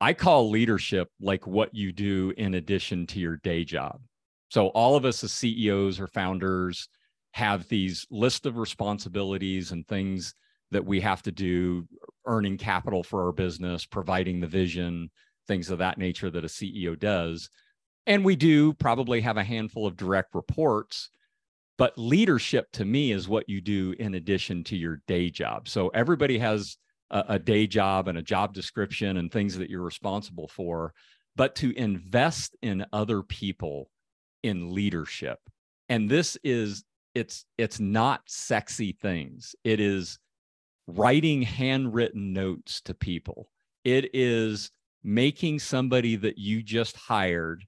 I 0.02 0.14
call 0.14 0.50
leadership 0.50 1.06
like 1.20 1.46
what 1.46 1.72
you 1.72 1.92
do 1.92 2.34
in 2.36 2.54
addition 2.54 3.06
to 3.06 3.20
your 3.20 3.36
day 3.36 3.62
job. 3.62 4.00
So 4.48 4.66
all 4.70 4.96
of 4.96 5.04
us 5.04 5.22
as 5.22 5.32
CEOs 5.32 6.00
or 6.00 6.08
founders 6.08 6.88
have 7.34 7.68
these 7.68 8.04
list 8.10 8.44
of 8.44 8.56
responsibilities 8.56 9.70
and 9.70 9.86
things 9.86 10.34
that 10.72 10.84
we 10.84 10.98
have 11.02 11.22
to 11.22 11.30
do 11.30 11.86
earning 12.26 12.58
capital 12.58 13.04
for 13.04 13.26
our 13.26 13.32
business, 13.32 13.86
providing 13.86 14.40
the 14.40 14.48
vision, 14.48 15.08
things 15.46 15.70
of 15.70 15.78
that 15.78 15.98
nature 15.98 16.32
that 16.32 16.44
a 16.44 16.48
CEO 16.48 16.98
does. 16.98 17.48
And 18.04 18.24
we 18.24 18.34
do 18.34 18.72
probably 18.72 19.20
have 19.20 19.36
a 19.36 19.44
handful 19.44 19.86
of 19.86 19.96
direct 19.96 20.34
reports, 20.34 21.10
but 21.78 21.96
leadership 21.96 22.66
to 22.72 22.84
me 22.84 23.12
is 23.12 23.28
what 23.28 23.48
you 23.48 23.60
do 23.60 23.94
in 24.00 24.14
addition 24.14 24.64
to 24.64 24.76
your 24.76 25.00
day 25.06 25.30
job. 25.30 25.68
So 25.68 25.90
everybody 25.90 26.38
has 26.38 26.76
a, 27.12 27.24
a 27.30 27.38
day 27.38 27.66
job 27.66 28.08
and 28.08 28.18
a 28.18 28.22
job 28.22 28.52
description 28.54 29.18
and 29.18 29.30
things 29.30 29.56
that 29.58 29.70
you're 29.70 29.82
responsible 29.82 30.48
for, 30.48 30.92
but 31.36 31.54
to 31.56 31.76
invest 31.76 32.56
in 32.62 32.84
other 32.92 33.22
people 33.22 33.90
in 34.42 34.74
leadership. 34.74 35.38
And 35.88 36.08
this 36.08 36.36
is 36.42 36.84
it's 37.14 37.44
it's 37.58 37.78
not 37.78 38.22
sexy 38.26 38.92
things. 38.92 39.54
It 39.64 39.78
is 39.78 40.18
writing 40.86 41.42
handwritten 41.42 42.32
notes 42.32 42.80
to 42.82 42.94
people. 42.94 43.48
It 43.84 44.10
is 44.14 44.70
making 45.04 45.58
somebody 45.58 46.16
that 46.16 46.38
you 46.38 46.62
just 46.62 46.96
hired 46.96 47.64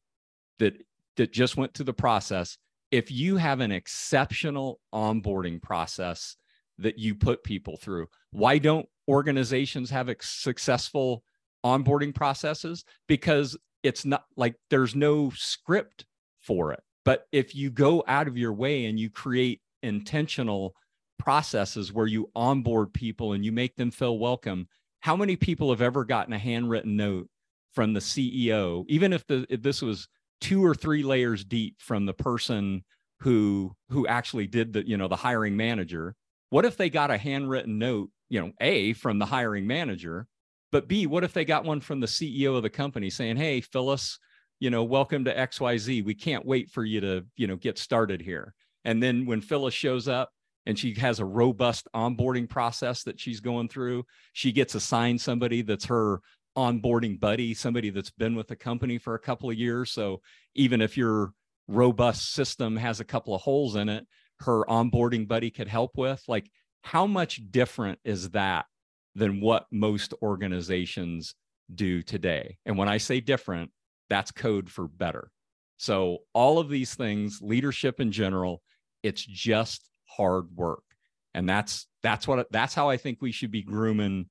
that 0.58 0.74
that 1.16 1.32
just 1.32 1.56
went 1.56 1.74
through 1.74 1.84
the 1.84 1.92
process 1.92 2.56
if 2.90 3.10
you 3.10 3.36
have 3.36 3.60
an 3.60 3.72
exceptional 3.72 4.78
onboarding 4.94 5.60
process 5.60 6.36
that 6.78 6.98
you 6.98 7.14
put 7.14 7.42
people 7.42 7.76
through 7.76 8.06
why 8.30 8.58
don't 8.58 8.86
organizations 9.08 9.90
have 9.90 10.14
successful 10.20 11.22
onboarding 11.64 12.14
processes 12.14 12.84
because 13.06 13.56
it's 13.82 14.04
not 14.04 14.24
like 14.36 14.54
there's 14.70 14.94
no 14.94 15.30
script 15.30 16.04
for 16.40 16.72
it. 16.72 16.82
But 17.04 17.26
if 17.32 17.54
you 17.54 17.70
go 17.70 18.02
out 18.06 18.28
of 18.28 18.38
your 18.38 18.52
way 18.52 18.86
and 18.86 18.98
you 18.98 19.10
create 19.10 19.60
intentional 19.82 20.74
processes 21.18 21.92
where 21.92 22.06
you 22.06 22.30
onboard 22.34 22.92
people 22.92 23.32
and 23.32 23.44
you 23.44 23.52
make 23.52 23.76
them 23.76 23.90
feel 23.90 24.18
welcome 24.18 24.66
how 25.00 25.14
many 25.14 25.36
people 25.36 25.70
have 25.70 25.82
ever 25.82 26.04
gotten 26.04 26.32
a 26.32 26.38
handwritten 26.38 26.96
note 26.96 27.28
from 27.72 27.92
the 27.92 28.00
ceo 28.00 28.84
even 28.88 29.12
if 29.12 29.24
the 29.26 29.46
if 29.48 29.62
this 29.62 29.80
was 29.80 30.08
two 30.40 30.64
or 30.64 30.74
three 30.74 31.02
layers 31.02 31.44
deep 31.44 31.76
from 31.78 32.04
the 32.04 32.12
person 32.12 32.82
who 33.24 33.74
who 33.88 34.06
actually 34.06 34.46
did 34.46 34.74
the 34.74 34.86
you 34.86 34.96
know 34.96 35.08
the 35.08 35.16
hiring 35.16 35.56
manager? 35.56 36.14
What 36.50 36.66
if 36.66 36.76
they 36.76 36.90
got 36.90 37.10
a 37.10 37.16
handwritten 37.16 37.78
note 37.78 38.10
you 38.28 38.40
know 38.40 38.52
a 38.60 38.92
from 38.94 39.18
the 39.18 39.26
hiring 39.26 39.66
manager 39.66 40.26
but 40.72 40.88
b 40.88 41.06
what 41.06 41.24
if 41.24 41.32
they 41.32 41.44
got 41.44 41.64
one 41.64 41.80
from 41.80 42.00
the 42.00 42.06
ceo 42.06 42.56
of 42.56 42.62
the 42.62 42.70
company 42.70 43.10
saying 43.10 43.36
hey 43.36 43.60
phyllis 43.60 44.18
you 44.60 44.70
know 44.70 44.84
welcome 44.84 45.24
to 45.24 45.34
xyz 45.34 46.04
we 46.04 46.14
can't 46.14 46.46
wait 46.46 46.70
for 46.70 46.84
you 46.84 47.00
to 47.00 47.24
you 47.36 47.46
know 47.46 47.56
get 47.56 47.78
started 47.78 48.20
here 48.20 48.54
and 48.84 49.02
then 49.02 49.26
when 49.26 49.40
phyllis 49.40 49.74
shows 49.74 50.08
up 50.08 50.30
and 50.66 50.78
she 50.78 50.94
has 50.94 51.20
a 51.20 51.24
robust 51.24 51.86
onboarding 51.94 52.48
process 52.48 53.02
that 53.02 53.20
she's 53.20 53.40
going 53.40 53.68
through 53.68 54.04
she 54.32 54.52
gets 54.52 54.74
assigned 54.74 55.20
somebody 55.20 55.62
that's 55.62 55.84
her 55.86 56.20
onboarding 56.56 57.18
buddy, 57.18 57.54
somebody 57.54 57.90
that's 57.90 58.10
been 58.10 58.34
with 58.34 58.48
the 58.48 58.56
company 58.56 58.98
for 58.98 59.14
a 59.14 59.18
couple 59.18 59.50
of 59.50 59.56
years. 59.56 59.90
So 59.90 60.20
even 60.54 60.80
if 60.80 60.96
your 60.96 61.32
robust 61.68 62.32
system 62.32 62.76
has 62.76 63.00
a 63.00 63.04
couple 63.04 63.34
of 63.34 63.42
holes 63.42 63.76
in 63.76 63.88
it, 63.88 64.06
her 64.40 64.64
onboarding 64.64 65.26
buddy 65.26 65.50
could 65.50 65.68
help 65.68 65.92
with. 65.96 66.22
Like, 66.28 66.50
how 66.84 67.06
much 67.06 67.40
different 67.50 67.98
is 68.04 68.30
that 68.30 68.66
than 69.14 69.40
what 69.40 69.66
most 69.72 70.12
organizations 70.22 71.34
do 71.74 72.02
today? 72.02 72.58
And 72.66 72.76
when 72.76 72.90
I 72.90 72.98
say 72.98 73.20
different, 73.20 73.70
that's 74.10 74.30
code 74.30 74.68
for 74.70 74.86
better. 74.86 75.30
So, 75.78 76.18
all 76.34 76.58
of 76.58 76.68
these 76.68 76.94
things, 76.94 77.40
leadership 77.42 78.00
in 78.00 78.12
general, 78.12 78.62
it's 79.02 79.24
just 79.24 79.88
hard 80.04 80.46
work. 80.54 80.84
And 81.32 81.48
that's 81.48 81.86
that's 82.02 82.28
what 82.28 82.46
that's 82.52 82.74
how 82.74 82.90
I 82.90 82.98
think 82.98 83.18
we 83.20 83.32
should 83.32 83.50
be 83.50 83.62
grooming 83.62 84.26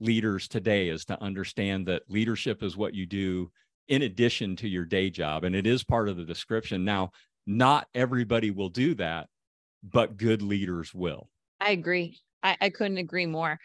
leaders 0.00 0.48
today 0.48 0.88
is 0.88 1.04
to 1.04 1.22
understand 1.22 1.86
that 1.86 2.02
leadership 2.08 2.62
is 2.62 2.76
what 2.76 2.94
you 2.94 3.04
do 3.04 3.50
in 3.88 4.02
addition 4.02 4.56
to 4.56 4.68
your 4.68 4.84
day 4.84 5.10
job 5.10 5.44
and 5.44 5.56
it 5.56 5.66
is 5.66 5.82
part 5.82 6.08
of 6.08 6.16
the 6.16 6.24
description 6.24 6.84
now 6.84 7.10
not 7.46 7.88
everybody 7.94 8.52
will 8.52 8.68
do 8.68 8.94
that 8.94 9.26
but 9.82 10.16
good 10.16 10.40
leaders 10.40 10.94
will 10.94 11.28
i 11.68 11.72
agree 11.72 12.18
I, 12.42 12.56
I 12.60 12.70
couldn't 12.70 12.98
agree 12.98 13.26
more 13.26 13.58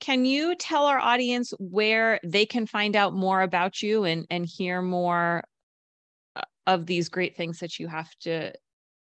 can 0.00 0.24
you 0.24 0.54
tell 0.56 0.86
our 0.86 0.98
audience 0.98 1.52
where 1.58 2.18
they 2.24 2.46
can 2.46 2.66
find 2.66 2.96
out 2.96 3.14
more 3.14 3.42
about 3.42 3.82
you 3.82 4.04
and 4.04 4.26
and 4.30 4.46
hear 4.46 4.82
more 4.82 5.42
uh, 6.36 6.42
of 6.66 6.86
these 6.86 7.08
great 7.08 7.36
things 7.36 7.58
that 7.58 7.78
you 7.78 7.88
have 7.88 8.10
to 8.22 8.52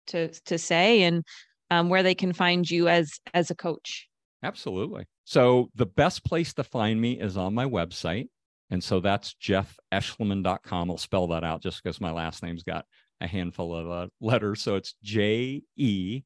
to 0.08 0.28
to 0.46 0.58
say 0.58 1.02
and 1.02 1.24
um, 1.70 1.88
where 1.88 2.02
they 2.02 2.14
can 2.14 2.32
find 2.32 2.68
you 2.68 2.88
as 2.88 3.20
as 3.32 3.50
a 3.50 3.54
coach 3.54 4.08
absolutely 4.42 5.06
so 5.30 5.70
the 5.76 5.86
best 5.86 6.24
place 6.24 6.52
to 6.54 6.64
find 6.64 7.00
me 7.00 7.12
is 7.12 7.36
on 7.36 7.54
my 7.54 7.64
website. 7.64 8.30
And 8.68 8.82
so 8.82 8.98
that's 8.98 9.36
jeffeschliman.com. 9.40 10.90
I'll 10.90 10.98
spell 10.98 11.28
that 11.28 11.44
out 11.44 11.62
just 11.62 11.80
because 11.80 12.00
my 12.00 12.10
last 12.10 12.42
name's 12.42 12.64
got 12.64 12.84
a 13.20 13.28
handful 13.28 13.72
of 13.72 13.88
uh, 13.88 14.08
letters. 14.20 14.60
So 14.60 14.74
it's 14.74 14.96
J 15.04 15.62
E 15.76 16.22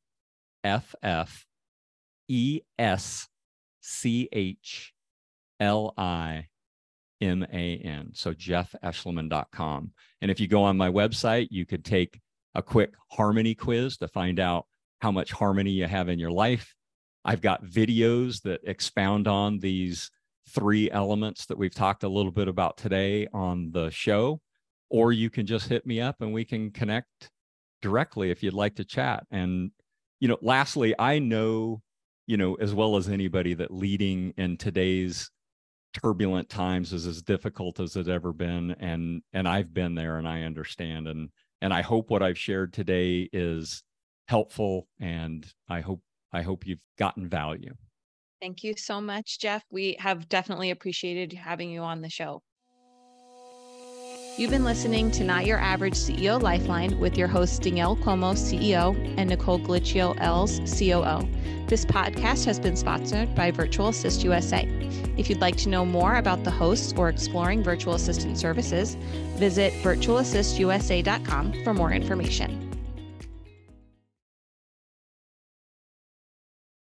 F 0.65 0.95
F 1.03 1.45
E 2.29 2.61
S 2.79 3.29
C 3.81 4.29
H 4.33 4.93
L 5.61 5.95
I 5.97 6.47
M 7.21 7.43
A 7.53 7.77
N. 7.79 8.11
So 8.13 8.33
jeffeschliman.com. 8.33 9.93
And 10.21 10.31
if 10.31 10.41
you 10.41 10.49
go 10.49 10.63
on 10.63 10.77
my 10.77 10.91
website, 10.91 11.49
you 11.51 11.67
could 11.67 11.85
take 11.85 12.21
a 12.55 12.63
quick 12.63 12.95
harmony 13.11 13.55
quiz 13.55 13.97
to 13.99 14.09
find 14.09 14.39
out 14.39 14.67
how 15.01 15.11
much 15.11 15.33
harmony 15.33 15.71
you 15.71 15.87
have 15.87 16.09
in 16.09 16.19
your 16.19 16.31
life. 16.31 16.75
I've 17.25 17.41
got 17.41 17.65
videos 17.65 18.43
that 18.43 18.61
expound 18.65 19.27
on 19.27 19.59
these 19.59 20.11
three 20.51 20.91
elements 20.91 21.47
that 21.47 21.59
we've 21.59 21.75
talked 21.75 22.05
a 22.05 22.09
little 22.09 22.31
bit 22.31 22.49
about 22.49 22.77
today 22.77 23.27
on 23.33 23.71
the 23.73 23.91
show. 23.91 24.41
Or 24.91 25.13
you 25.13 25.31
can 25.31 25.47
just 25.47 25.69
hit 25.69 25.87
me 25.87 26.01
up 26.01 26.17
and 26.21 26.33
we 26.33 26.45
can 26.45 26.71
connect 26.71 27.31
directly 27.83 28.31
if 28.31 28.43
you'd 28.43 28.55
like 28.55 28.77
to 28.77 28.85
chat. 28.85 29.25
And, 29.31 29.71
you 30.21 30.29
know, 30.29 30.39
lastly, 30.41 30.95
I 30.99 31.19
know, 31.19 31.83
you 32.27 32.37
know, 32.37 32.55
as 32.55 32.75
well 32.75 32.97
as 32.97 33.09
anybody 33.09 33.55
that 33.55 33.73
leading 33.73 34.33
in 34.37 34.57
today's 34.57 35.31
turbulent 35.95 36.49
times 36.49 36.93
is 36.93 37.07
as 37.07 37.23
difficult 37.23 37.81
as 37.81 37.97
it's 37.97 38.09
ever 38.09 38.33
been. 38.33 38.73
And 38.73 39.23
and 39.33 39.49
I've 39.49 39.73
been 39.73 39.95
there 39.95 40.19
and 40.19 40.29
I 40.29 40.43
understand. 40.43 41.09
And 41.09 41.31
and 41.61 41.73
I 41.73 41.83
hope 41.83 42.11
what 42.11 42.23
I've 42.23 42.39
shared 42.39 42.73
today 42.73 43.29
is 43.33 43.83
helpful 44.29 44.89
and 45.01 45.47
I 45.69 45.81
hope 45.81 46.03
I 46.33 46.43
hope 46.43 46.67
you've 46.67 46.81
gotten 46.99 47.29
value. 47.29 47.75
Thank 48.41 48.65
you 48.65 48.75
so 48.77 49.01
much, 49.01 49.39
Jeff. 49.39 49.65
We 49.71 49.97
have 49.99 50.29
definitely 50.29 50.71
appreciated 50.71 51.33
having 51.33 51.71
you 51.71 51.81
on 51.81 52.03
the 52.03 52.11
show. 52.11 52.43
You've 54.37 54.51
been 54.51 54.64
listening 54.64 55.12
to 55.12 55.23
Not 55.23 55.47
Your 55.47 55.59
Average 55.59 55.94
CEO 55.94 56.42
Lifeline 56.42 56.99
with 56.99 57.16
your 57.16 57.29
hosts 57.29 57.61
Danielle 57.61 57.94
Cuomo, 57.94 58.35
CEO, 58.35 58.97
and 59.16 59.31
Nicole 59.31 59.61
Glitchio 59.61 60.16
Els, 60.18 60.59
COO. 60.59 61.29
This 61.68 61.85
podcast 61.85 62.44
has 62.47 62.59
been 62.59 62.75
sponsored 62.75 63.33
by 63.37 63.53
Virtual 63.53 63.90
Assist 63.90 64.25
USA. 64.25 64.66
If 65.16 65.31
you'd 65.31 65.40
like 65.40 65.57
to 65.59 65.68
know 65.68 65.87
more 65.87 66.16
about 66.16 66.42
the 66.42 66.51
hosts 66.51 66.92
or 66.97 67.09
exploring 67.09 67.62
virtual 67.62 67.94
assistant 67.94 68.37
services, 68.37 68.97
visit 69.37 69.73
virtualassistusa.com 69.85 71.62
for 71.62 71.73
more 71.73 71.92
information. 71.92 72.63